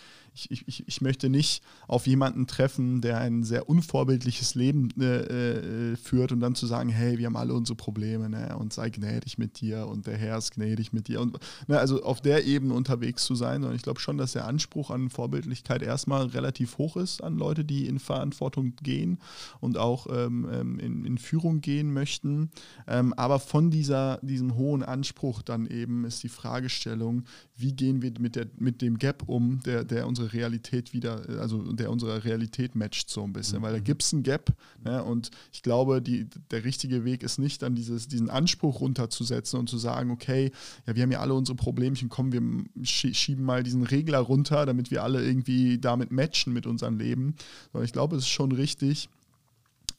[0.51, 5.96] ich, ich, ich möchte nicht auf jemanden treffen, der ein sehr unvorbildliches Leben äh, äh,
[5.96, 8.57] führt und dann zu sagen, hey, wir haben alle unsere Probleme ne?
[8.57, 11.20] und sei gnädig mit dir und der Herr ist gnädig mit dir.
[11.20, 11.79] Und, ne?
[11.79, 13.64] Also auf der Ebene unterwegs zu sein.
[13.64, 17.64] Und ich glaube schon, dass der Anspruch an Vorbildlichkeit erstmal relativ hoch ist an Leute,
[17.64, 19.18] die in Verantwortung gehen
[19.61, 22.51] und auch ähm, ähm, in, in Führung gehen möchten.
[22.87, 27.24] Ähm, aber von dieser, diesem hohen Anspruch dann eben ist die Fragestellung,
[27.57, 31.72] wie gehen wir mit, der, mit dem Gap um, der, der unsere Realität wieder, also
[31.72, 34.52] der unsere Realität matcht so ein bisschen, weil da gibt es einen Gap
[34.84, 39.58] ne, und ich glaube, die, der richtige Weg ist nicht dann dieses, diesen Anspruch runterzusetzen
[39.58, 40.52] und zu sagen, okay,
[40.86, 42.40] ja, wir haben ja alle unsere Problemchen, komm, wir
[42.84, 47.34] schie- schieben mal diesen Regler runter, damit wir alle irgendwie damit matchen mit unserem Leben,
[47.72, 49.08] sondern ich glaube, es ist schon richtig,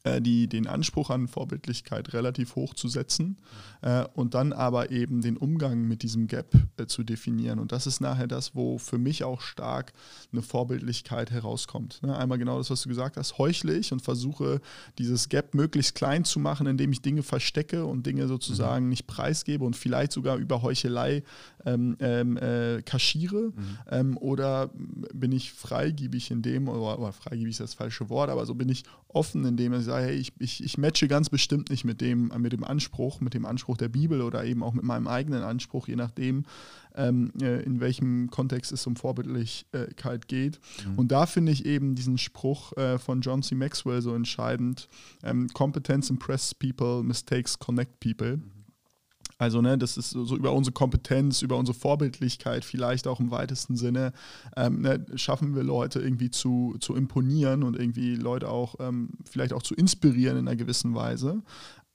[0.03, 3.37] äh, die, den Anspruch an Vorbildlichkeit relativ hoch zu setzen
[3.81, 7.59] äh, und dann aber eben den Umgang mit diesem Gap äh, zu definieren.
[7.59, 9.91] Und das ist nachher das, wo für mich auch stark
[10.31, 12.01] eine Vorbildlichkeit herauskommt.
[12.01, 12.17] Ne?
[12.17, 14.61] Einmal genau das, was du gesagt hast, heuchle ich und versuche
[14.97, 19.65] dieses Gap möglichst klein zu machen, indem ich Dinge verstecke und Dinge sozusagen nicht preisgebe
[19.65, 21.23] und vielleicht sogar über Heuchelei
[21.65, 23.51] ähm, ähm, äh, kaschiere.
[23.91, 24.69] Ähm, oder
[25.13, 28.69] bin ich freigiebig in dem, oder, oder freigiebig ist das falsche Wort, aber so bin
[28.69, 32.01] ich offen, indem ich sage, sage, hey, ich, ich, ich matche ganz bestimmt nicht mit
[32.01, 35.43] dem, mit dem Anspruch, mit dem Anspruch der Bibel oder eben auch mit meinem eigenen
[35.43, 36.45] Anspruch, je nachdem,
[36.95, 40.59] ähm, äh, in welchem Kontext es um Vorbildlichkeit geht.
[40.85, 40.99] Mhm.
[40.99, 43.55] Und da finde ich eben diesen Spruch äh, von John C.
[43.55, 44.89] Maxwell so entscheidend:
[45.23, 48.37] ähm, Competence impresses people, mistakes connect people.
[48.37, 48.58] Mhm.
[49.39, 53.77] Also, ne, das ist so, über unsere Kompetenz, über unsere Vorbildlichkeit, vielleicht auch im weitesten
[53.77, 54.11] Sinne,
[54.57, 59.53] ähm, ne, schaffen wir Leute irgendwie zu, zu imponieren und irgendwie Leute auch ähm, vielleicht
[59.53, 61.41] auch zu inspirieren in einer gewissen Weise.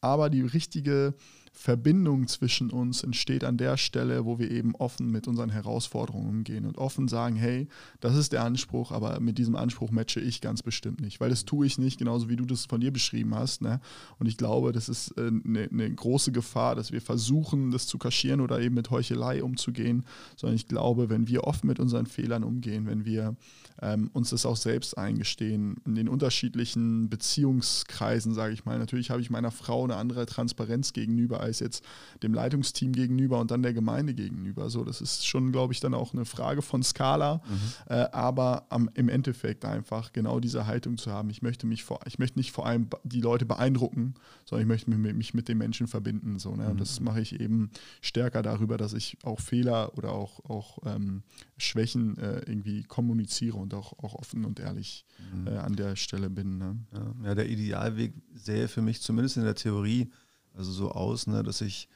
[0.00, 1.12] Aber die richtige
[1.56, 6.66] Verbindung zwischen uns entsteht an der Stelle, wo wir eben offen mit unseren Herausforderungen umgehen
[6.66, 7.68] und offen sagen, hey,
[8.00, 11.44] das ist der Anspruch, aber mit diesem Anspruch matche ich ganz bestimmt nicht, weil das
[11.44, 13.62] tue ich nicht, genauso wie du das von dir beschrieben hast.
[13.62, 13.80] Ne?
[14.18, 17.98] Und ich glaube, das ist eine, äh, eine große Gefahr, dass wir versuchen, das zu
[17.98, 20.04] kaschieren oder eben mit Heuchelei umzugehen,
[20.36, 23.36] sondern ich glaube, wenn wir offen mit unseren Fehlern umgehen, wenn wir
[23.80, 29.20] ähm, uns das auch selbst eingestehen, in den unterschiedlichen Beziehungskreisen, sage ich mal, natürlich habe
[29.20, 31.84] ich meiner Frau eine andere Transparenz gegenüber als jetzt
[32.22, 34.70] dem Leitungsteam gegenüber und dann der Gemeinde gegenüber.
[34.70, 37.94] So, das ist schon, glaube ich, dann auch eine Frage von Skala, mhm.
[37.94, 41.30] äh, aber am, im Endeffekt einfach genau diese Haltung zu haben.
[41.30, 44.90] Ich möchte mich vor, ich möchte nicht vor allem die Leute beeindrucken, sondern ich möchte
[44.90, 46.38] mich, mich mit den Menschen verbinden.
[46.38, 46.68] So, ne?
[46.68, 47.06] Und das mhm.
[47.06, 51.22] mache ich eben stärker darüber, dass ich auch Fehler oder auch, auch ähm,
[51.56, 55.46] Schwächen äh, irgendwie kommuniziere und auch, auch offen und ehrlich mhm.
[55.46, 56.58] äh, an der Stelle bin.
[56.58, 56.76] Ne?
[56.92, 60.10] Ja, ja, der Idealweg sähe für mich zumindest in der Theorie
[60.54, 61.88] also so aus, ne, dass ich,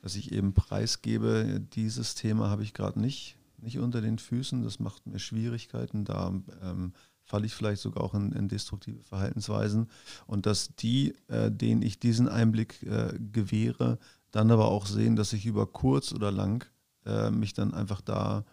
[0.00, 4.78] dass ich eben preisgebe, dieses Thema habe ich gerade nicht, nicht unter den Füßen, das
[4.78, 9.88] macht mir Schwierigkeiten, da ähm, falle ich vielleicht sogar auch in, in, destruktive Verhaltensweisen
[10.26, 13.98] und dass die, äh, denen ich diesen Einblick äh, gewähre,
[14.30, 16.66] dann aber auch sehen, dass ich über kurz oder lang
[17.06, 18.44] äh, mich dann einfach da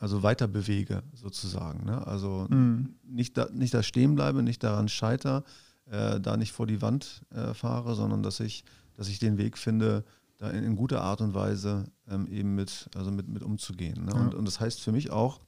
[0.00, 1.84] also weiter bewege sozusagen.
[1.84, 2.06] Ne?
[2.06, 2.96] Also mhm.
[3.04, 5.44] nicht, da, nicht da stehen bleibe, nicht daran scheiter,
[5.86, 8.64] äh, da nicht vor die Wand äh, fahre, sondern dass ich
[8.96, 10.04] dass ich den Weg finde,
[10.38, 14.04] da in, in guter Art und Weise ähm, eben mit, also mit, mit umzugehen.
[14.04, 14.12] Ne?
[14.12, 14.20] Ja.
[14.20, 15.40] Und, und das heißt für mich auch,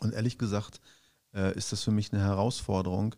[0.00, 0.80] und ehrlich gesagt,
[1.34, 3.14] äh, ist das für mich eine Herausforderung,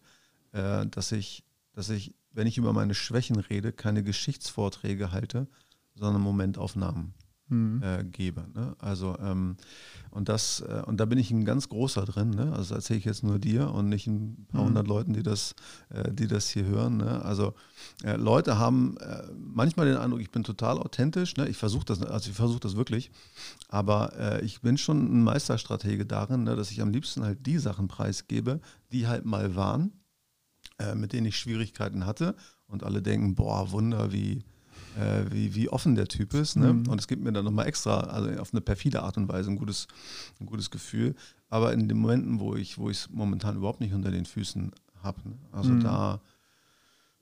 [0.53, 5.49] äh, dass ich, dass ich, wenn ich über meine Schwächen rede, keine Geschichtsvorträge halte,
[5.95, 7.15] sondern Momentaufnahmen
[7.49, 7.83] mhm.
[7.83, 8.47] äh, gebe.
[8.55, 8.75] Ne?
[8.79, 9.57] Also ähm,
[10.11, 12.31] und das äh, und da bin ich ein ganz großer drin.
[12.31, 12.53] Ne?
[12.53, 14.69] Also das erzähle ich jetzt nur dir und nicht ein paar mhm.
[14.69, 15.55] hundert Leuten, die das,
[15.91, 16.99] äh, die das hier hören.
[16.99, 17.25] Ne?
[17.25, 17.55] Also
[18.03, 21.37] äh, Leute haben äh, manchmal den Eindruck, ich bin total authentisch.
[21.37, 21.49] Ne?
[21.49, 23.11] Ich versuche das, also ich versuche das wirklich,
[23.69, 26.57] aber äh, ich bin schon ein Meisterstratege darin, ne?
[26.57, 28.61] dass ich am liebsten halt die Sachen preisgebe,
[28.93, 29.93] die halt mal waren,
[30.95, 32.35] mit denen ich Schwierigkeiten hatte
[32.67, 34.45] und alle denken, boah, Wunder, wie
[34.97, 36.57] äh, wie, wie offen der Typ ist.
[36.57, 36.73] Ne?
[36.73, 36.89] Mhm.
[36.89, 39.57] Und es gibt mir dann nochmal extra, also auf eine perfide Art und Weise, ein
[39.57, 39.87] gutes,
[40.41, 41.15] ein gutes Gefühl.
[41.49, 45.35] Aber in den Momenten, wo ich es momentan überhaupt nicht unter den Füßen habe, ne?
[45.53, 45.81] also mhm.
[45.83, 46.21] da,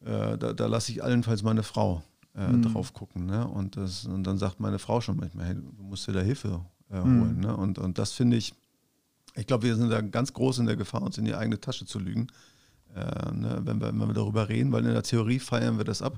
[0.05, 2.03] äh, da, da lasse ich allenfalls meine Frau
[2.35, 2.63] äh, mhm.
[2.63, 3.27] drauf gucken.
[3.27, 3.47] Ne?
[3.47, 6.65] Und, das, und dann sagt meine Frau schon manchmal, hey, du musst dir da Hilfe
[6.91, 7.21] äh, mhm.
[7.21, 7.41] holen.
[7.41, 7.57] Ne?
[7.57, 8.55] Und, und das finde ich,
[9.35, 11.87] ich glaube, wir sind da ganz groß in der Gefahr, uns in die eigene Tasche
[11.87, 12.29] zu lügen,
[12.95, 13.63] äh, ne?
[13.65, 16.17] wenn, wir, wenn wir darüber reden, weil in der Theorie feiern wir das ab.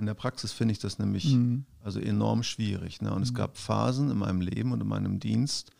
[0.00, 1.66] In der Praxis finde ich das nämlich mhm.
[1.84, 3.02] also enorm schwierig.
[3.02, 3.10] Ne?
[3.10, 3.24] Und mhm.
[3.24, 5.72] es gab Phasen in meinem Leben und in meinem Dienst,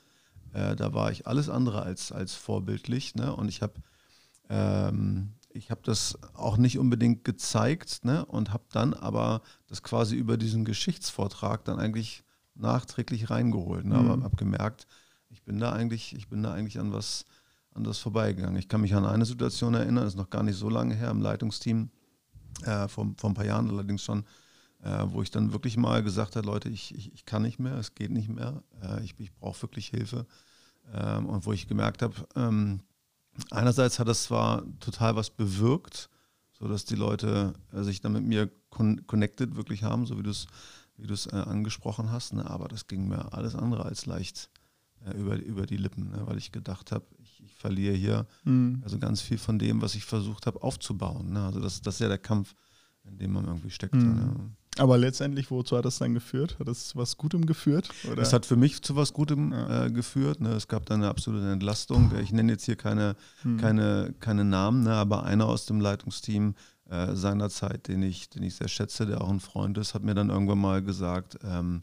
[0.52, 3.14] äh, da war ich alles andere als, als vorbildlich.
[3.14, 3.34] Ne?
[3.34, 3.74] Und ich habe
[4.50, 8.26] ähm, ich das auch nicht unbedingt gezeigt ne?
[8.26, 12.22] und habe dann aber das quasi über diesen Geschichtsvortrag dann eigentlich
[12.54, 13.86] nachträglich reingeholt.
[13.86, 13.96] Ne?
[13.96, 14.10] Mhm.
[14.10, 14.86] Aber habe gemerkt,
[15.30, 17.24] ich bin da eigentlich, ich bin da eigentlich an was
[17.72, 18.56] an das vorbeigegangen.
[18.56, 21.10] Ich kann mich an eine Situation erinnern, das ist noch gar nicht so lange her
[21.10, 21.88] im Leitungsteam
[22.64, 24.24] äh, vor, vor ein paar Jahren allerdings schon,
[24.82, 27.74] äh, wo ich dann wirklich mal gesagt habe, Leute, ich, ich, ich kann nicht mehr,
[27.76, 30.26] es geht nicht mehr, äh, ich, ich brauche wirklich Hilfe.
[30.92, 32.80] Ähm, und wo ich gemerkt habe, ähm,
[33.50, 36.10] einerseits hat das zwar total was bewirkt,
[36.52, 40.30] sodass die Leute äh, sich dann mit mir con connected wirklich haben, so wie du
[40.30, 40.46] es
[41.00, 42.48] wie du äh, angesprochen hast, ne?
[42.48, 44.50] aber das ging mir alles andere als leicht
[45.06, 46.22] äh, über, über die Lippen, ne?
[46.24, 48.80] weil ich gedacht habe, ich, ich, verliere hier mhm.
[48.84, 51.32] also ganz viel von dem, was ich versucht habe aufzubauen.
[51.32, 51.44] Ne?
[51.44, 52.54] Also das, das ist ja der Kampf,
[53.04, 53.94] in dem man irgendwie steckt.
[53.94, 54.14] Mhm.
[54.14, 54.34] Ne?
[54.78, 56.58] Aber letztendlich, wozu hat das dann geführt?
[56.58, 57.90] Hat das was Gutem geführt?
[58.10, 58.22] Oder?
[58.22, 59.86] Es hat für mich zu was Gutem ja.
[59.86, 60.40] äh, geführt.
[60.40, 60.50] Ne?
[60.50, 62.12] Es gab dann eine absolute Entlastung.
[62.22, 63.56] Ich nenne jetzt hier keine, mhm.
[63.56, 64.94] keine, keine Namen, ne?
[64.94, 66.54] aber einer aus dem Leitungsteam
[66.88, 70.14] äh, seinerzeit, den ich, den ich sehr schätze, der auch ein Freund ist, hat mir
[70.14, 71.82] dann irgendwann mal gesagt, ähm,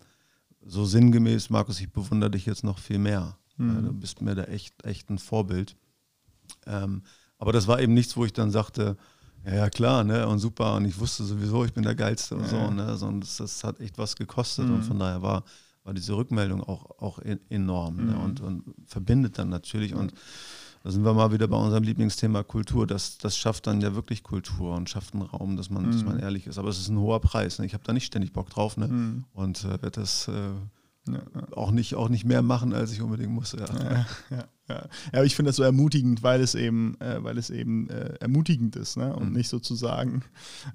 [0.67, 3.37] so sinngemäß, Markus, ich bewundere dich jetzt noch viel mehr.
[3.57, 3.85] Mhm.
[3.85, 5.75] du bist mir da echt, echt ein Vorbild.
[6.65, 7.03] Ähm,
[7.39, 8.97] aber das war eben nichts, wo ich dann sagte,
[9.45, 12.43] ja, ja klar, ne, und super, und ich wusste sowieso, ich bin der Geilste und
[12.43, 12.47] ja.
[12.47, 14.75] so, ne, sondern das, das, hat echt was gekostet mhm.
[14.75, 15.43] und von daher war,
[15.83, 18.09] war diese Rückmeldung auch, auch enorm ne, mhm.
[18.09, 20.13] ne, und, und verbindet dann natürlich und
[20.87, 22.87] da sind wir mal wieder bei unserem Lieblingsthema Kultur.
[22.87, 25.91] Das, das schafft dann ja wirklich Kultur und schafft einen Raum, dass man, mhm.
[25.91, 26.57] dass man ehrlich ist.
[26.57, 27.59] Aber es ist ein hoher Preis.
[27.59, 27.65] Ne?
[27.65, 28.87] Ich habe da nicht ständig Bock drauf ne?
[28.87, 29.25] Mhm.
[29.33, 30.31] und äh, werde das äh,
[31.07, 33.53] ja, Auch, nicht, auch nicht mehr machen, als ich unbedingt muss.
[33.53, 34.89] Ja, ja, ja, ja.
[35.11, 38.75] aber ich finde das so ermutigend, weil es eben, äh, weil es eben äh, ermutigend
[38.75, 39.15] ist ne?
[39.15, 39.35] und mhm.
[39.35, 40.23] nicht sozusagen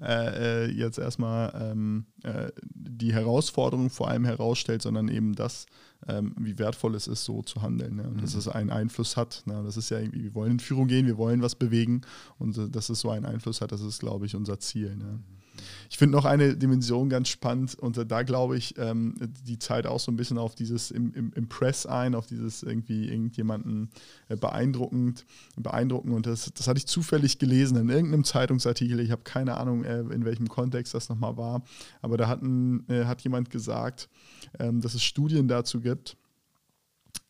[0.01, 5.65] äh, äh jetzt erstmal ähm, äh, die Herausforderung vor allem herausstellt, sondern eben das,
[6.07, 7.97] ähm, wie wertvoll es ist, so zu handeln.
[7.97, 8.03] Ne?
[8.03, 8.21] Und mhm.
[8.21, 9.43] dass es einen Einfluss hat.
[9.45, 9.61] Ne?
[9.63, 12.01] Das ist ja irgendwie, wir wollen in Führung gehen, wir wollen was bewegen
[12.37, 14.95] und äh, dass es so einen Einfluss hat, das ist, glaube ich, unser Ziel.
[14.95, 15.05] Ne?
[15.05, 15.42] Mhm.
[15.89, 19.99] Ich finde noch eine Dimension ganz spannend und da glaube ich, ähm, die Zeit auch
[19.99, 23.89] so ein bisschen auf dieses im, im, Impress ein, auf dieses irgendwie irgendjemanden
[24.29, 25.25] äh, beeindruckend,
[25.57, 26.11] beeindrucken.
[26.11, 28.99] Und das, das hatte ich zufällig gelesen in irgendeinem Zeitungsartikel.
[28.99, 31.63] Ich habe keine Ahnung, äh, in welchem Kontext das nochmal war.
[32.01, 34.09] Aber da hat, ein, äh, hat jemand gesagt,
[34.59, 36.17] ähm, dass es Studien dazu gibt,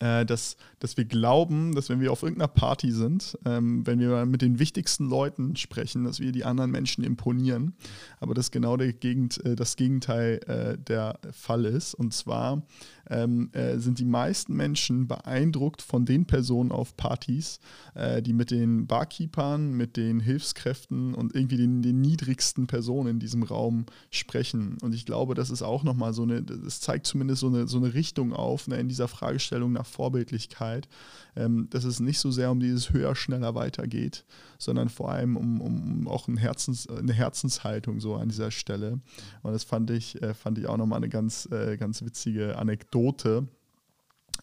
[0.00, 4.26] äh, dass, dass wir glauben, dass wenn wir auf irgendeiner Party sind, ähm, wenn wir
[4.26, 7.74] mit den wichtigsten Leuten sprechen, dass wir die anderen Menschen imponieren.
[8.20, 11.94] Aber das genau der Gegend, äh, das Gegenteil äh, der Fall ist.
[11.94, 12.62] Und zwar
[13.08, 17.60] ähm, äh, sind die meisten Menschen beeindruckt von den Personen auf Partys,
[17.94, 23.18] äh, die mit den Barkeepern, mit den Hilfskräften und irgendwie den, den, niedrigsten Personen in
[23.18, 24.76] diesem Raum sprechen.
[24.82, 27.78] Und ich glaube, das ist auch nochmal so eine, das zeigt zumindest so eine, so
[27.78, 30.88] eine Richtung auf ne, in dieser Fragestellung nach Vorbildlichkeit,
[31.36, 34.24] ähm, dass es nicht so sehr um dieses höher, schneller weitergeht,
[34.58, 39.00] sondern vor allem um, um auch ein Herzens, eine Herzenshaltung so an dieser Stelle.
[39.42, 43.48] Und das fand ich, äh, fand ich auch nochmal eine ganz, äh, ganz witzige Anekdote.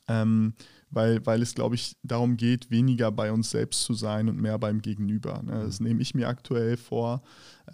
[0.08, 0.54] Ähm,
[0.92, 4.60] weil, weil es, glaube ich, darum geht, weniger bei uns selbst zu sein und mehr
[4.60, 5.42] beim Gegenüber.
[5.42, 5.64] Ne?
[5.66, 5.88] Das mhm.
[5.88, 7.24] nehme ich mir aktuell vor,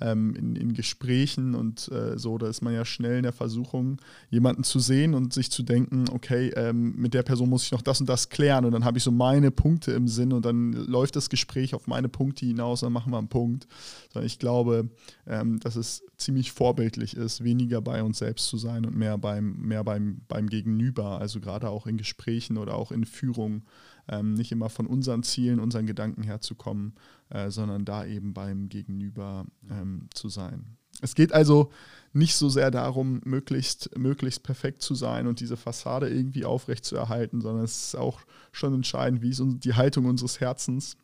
[0.01, 3.97] ähm, in, in, Gesprächen und äh, so, da ist man ja schnell in der Versuchung,
[4.29, 7.81] jemanden zu sehen und sich zu denken, okay, ähm, mit der Person muss ich noch
[7.81, 10.73] das und das klären und dann habe ich so meine Punkte im Sinn und dann
[10.73, 13.67] läuft das Gespräch auf meine Punkte hinaus, dann machen wir einen Punkt.
[14.11, 14.89] Sondern ich glaube,
[15.25, 19.57] ähm, dass es ziemlich vorbildlich ist, weniger bei uns selbst zu sein und mehr beim,
[19.61, 23.63] mehr beim, beim Gegenüber, also gerade auch in Gesprächen oder auch in Führung
[24.07, 26.95] ähm, nicht immer von unseren Zielen, unseren Gedanken herzukommen,
[27.29, 30.77] äh, sondern da eben beim Gegenüber ähm, zu sein.
[31.01, 31.71] Es geht also
[32.13, 36.95] nicht so sehr darum, möglichst, möglichst perfekt zu sein und diese Fassade irgendwie aufrecht zu
[36.95, 40.97] erhalten, sondern es ist auch schon entscheidend, wie ist die Haltung unseres Herzens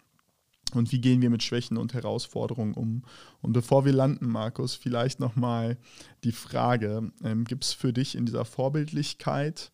[0.74, 3.04] und wie gehen wir mit Schwächen und Herausforderungen um.
[3.42, 5.78] Und bevor wir landen, Markus, vielleicht nochmal
[6.24, 9.72] die Frage, ähm, gibt es für dich in dieser Vorbildlichkeit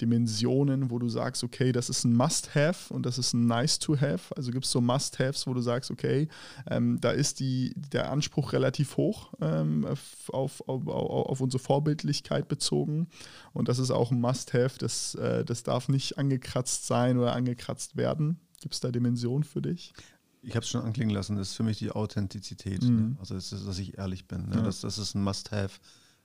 [0.00, 4.36] Dimensionen, wo du sagst, okay, das ist ein Must-Have und das ist ein Nice-to-Have?
[4.36, 6.28] Also gibt es so Must-Haves, wo du sagst, okay,
[6.70, 13.08] ähm, da ist die, der Anspruch relativ hoch ähm, auf, auf, auf, unsere Vorbildlichkeit bezogen
[13.52, 17.96] und das ist auch ein Must-Have, das, äh, das darf nicht angekratzt sein oder angekratzt
[17.96, 18.40] werden.
[18.60, 19.92] Gibt es da Dimensionen für dich?
[20.42, 22.82] Ich habe es schon anklingen lassen, das ist für mich die Authentizität.
[22.82, 22.96] Mhm.
[22.96, 23.16] Ne?
[23.18, 24.48] Also, das ist, dass ich ehrlich bin.
[24.48, 24.56] Ne?
[24.56, 24.62] Ja.
[24.62, 25.80] Das, das ist ein Must-Have,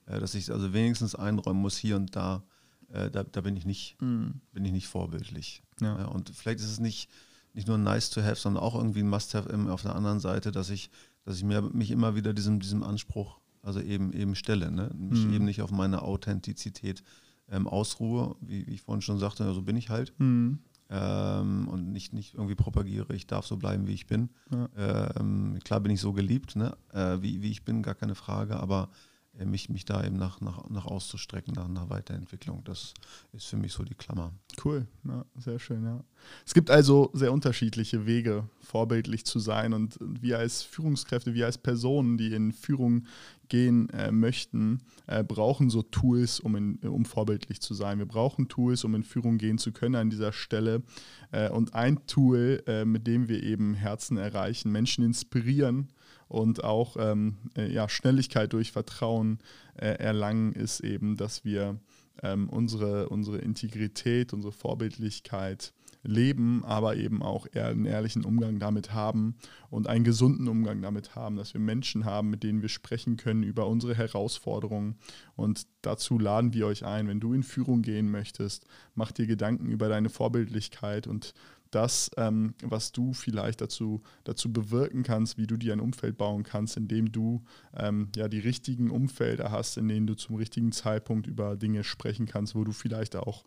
[0.06, 2.44] äh, dass ich also wenigstens einräumen muss, hier und da
[2.90, 4.42] äh, da, da, bin ich nicht, mhm.
[4.52, 5.64] bin ich nicht vorbildlich.
[5.80, 6.00] Ja.
[6.00, 7.10] Ja, und vielleicht ist es nicht,
[7.54, 10.70] nicht nur nice to have, sondern auch irgendwie ein Must-have auf der anderen Seite, dass
[10.70, 10.90] ich,
[11.24, 14.92] dass ich mir, mich immer wieder diesem, diesem Anspruch, also eben eben stelle, ne?
[14.96, 15.34] mich mhm.
[15.34, 17.04] eben nicht auf meine Authentizität
[17.50, 20.14] ähm, ausruhe, wie, wie, ich vorhin schon sagte, so also bin ich halt.
[20.20, 20.60] Mhm.
[20.90, 24.30] Ähm, und nicht, nicht irgendwie propagiere, ich darf so bleiben, wie ich bin.
[24.52, 25.16] Ja.
[25.18, 26.76] Ähm, klar bin ich so geliebt, ne?
[26.92, 29.13] Äh, wie, wie ich bin, gar keine Frage, aber äh,
[29.46, 32.64] mich, mich da eben nach, nach, nach auszustrecken, nach, nach Weiterentwicklung.
[32.64, 32.94] Das
[33.32, 34.32] ist für mich so die Klammer.
[34.64, 36.04] Cool, ja, sehr schön, ja.
[36.46, 41.58] Es gibt also sehr unterschiedliche Wege, vorbildlich zu sein und wir als Führungskräfte, wir als
[41.58, 43.06] Personen, die in Führung
[43.50, 48.00] gehen äh, möchten, äh, brauchen so Tools, um, in, um vorbildlich zu sein.
[48.00, 50.84] Wir brauchen Tools, um in Führung gehen zu können an dieser Stelle.
[51.32, 55.90] Äh, und ein Tool, äh, mit dem wir eben Herzen erreichen, Menschen inspirieren,
[56.34, 59.38] und auch ähm, äh, ja, Schnelligkeit durch Vertrauen
[59.76, 61.80] äh, erlangen, ist eben, dass wir
[62.24, 68.94] ähm, unsere, unsere Integrität, unsere Vorbildlichkeit leben, aber eben auch eher einen ehrlichen Umgang damit
[68.94, 69.36] haben
[69.70, 73.44] und einen gesunden Umgang damit haben, dass wir Menschen haben, mit denen wir sprechen können
[73.44, 74.96] über unsere Herausforderungen.
[75.36, 78.66] Und dazu laden wir euch ein, wenn du in Führung gehen möchtest,
[78.96, 81.34] mach dir Gedanken über deine Vorbildlichkeit und
[81.76, 86.44] das, ähm, was du vielleicht dazu, dazu bewirken kannst, wie du dir ein Umfeld bauen
[86.44, 87.44] kannst, indem du
[87.76, 92.26] ähm, ja die richtigen Umfelder hast, in denen du zum richtigen Zeitpunkt über Dinge sprechen
[92.26, 93.44] kannst, wo du vielleicht auch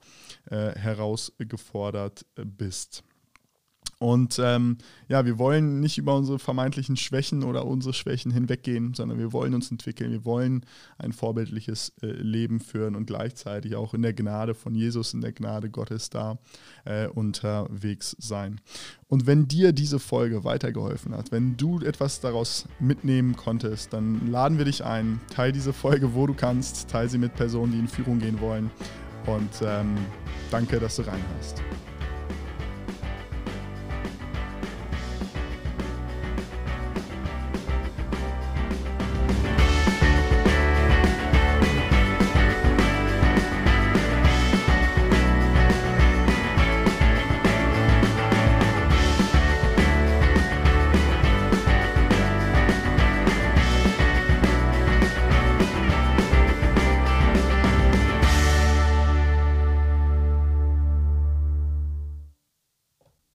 [0.50, 3.04] äh, herausgefordert äh, bist.
[3.98, 4.76] Und ähm,
[5.08, 9.54] ja, wir wollen nicht über unsere vermeintlichen Schwächen oder unsere Schwächen hinweggehen, sondern wir wollen
[9.54, 10.10] uns entwickeln.
[10.10, 10.66] Wir wollen
[10.98, 15.32] ein vorbildliches äh, Leben führen und gleichzeitig auch in der Gnade von Jesus, in der
[15.32, 16.38] Gnade Gottes da
[16.84, 18.60] äh, unterwegs sein.
[19.08, 24.58] Und wenn dir diese Folge weitergeholfen hat, wenn du etwas daraus mitnehmen konntest, dann laden
[24.58, 25.20] wir dich ein.
[25.30, 26.90] Teil diese Folge, wo du kannst.
[26.90, 28.70] Teil sie mit Personen, die in Führung gehen wollen.
[29.26, 29.96] Und ähm,
[30.50, 31.62] danke, dass du reinhörst.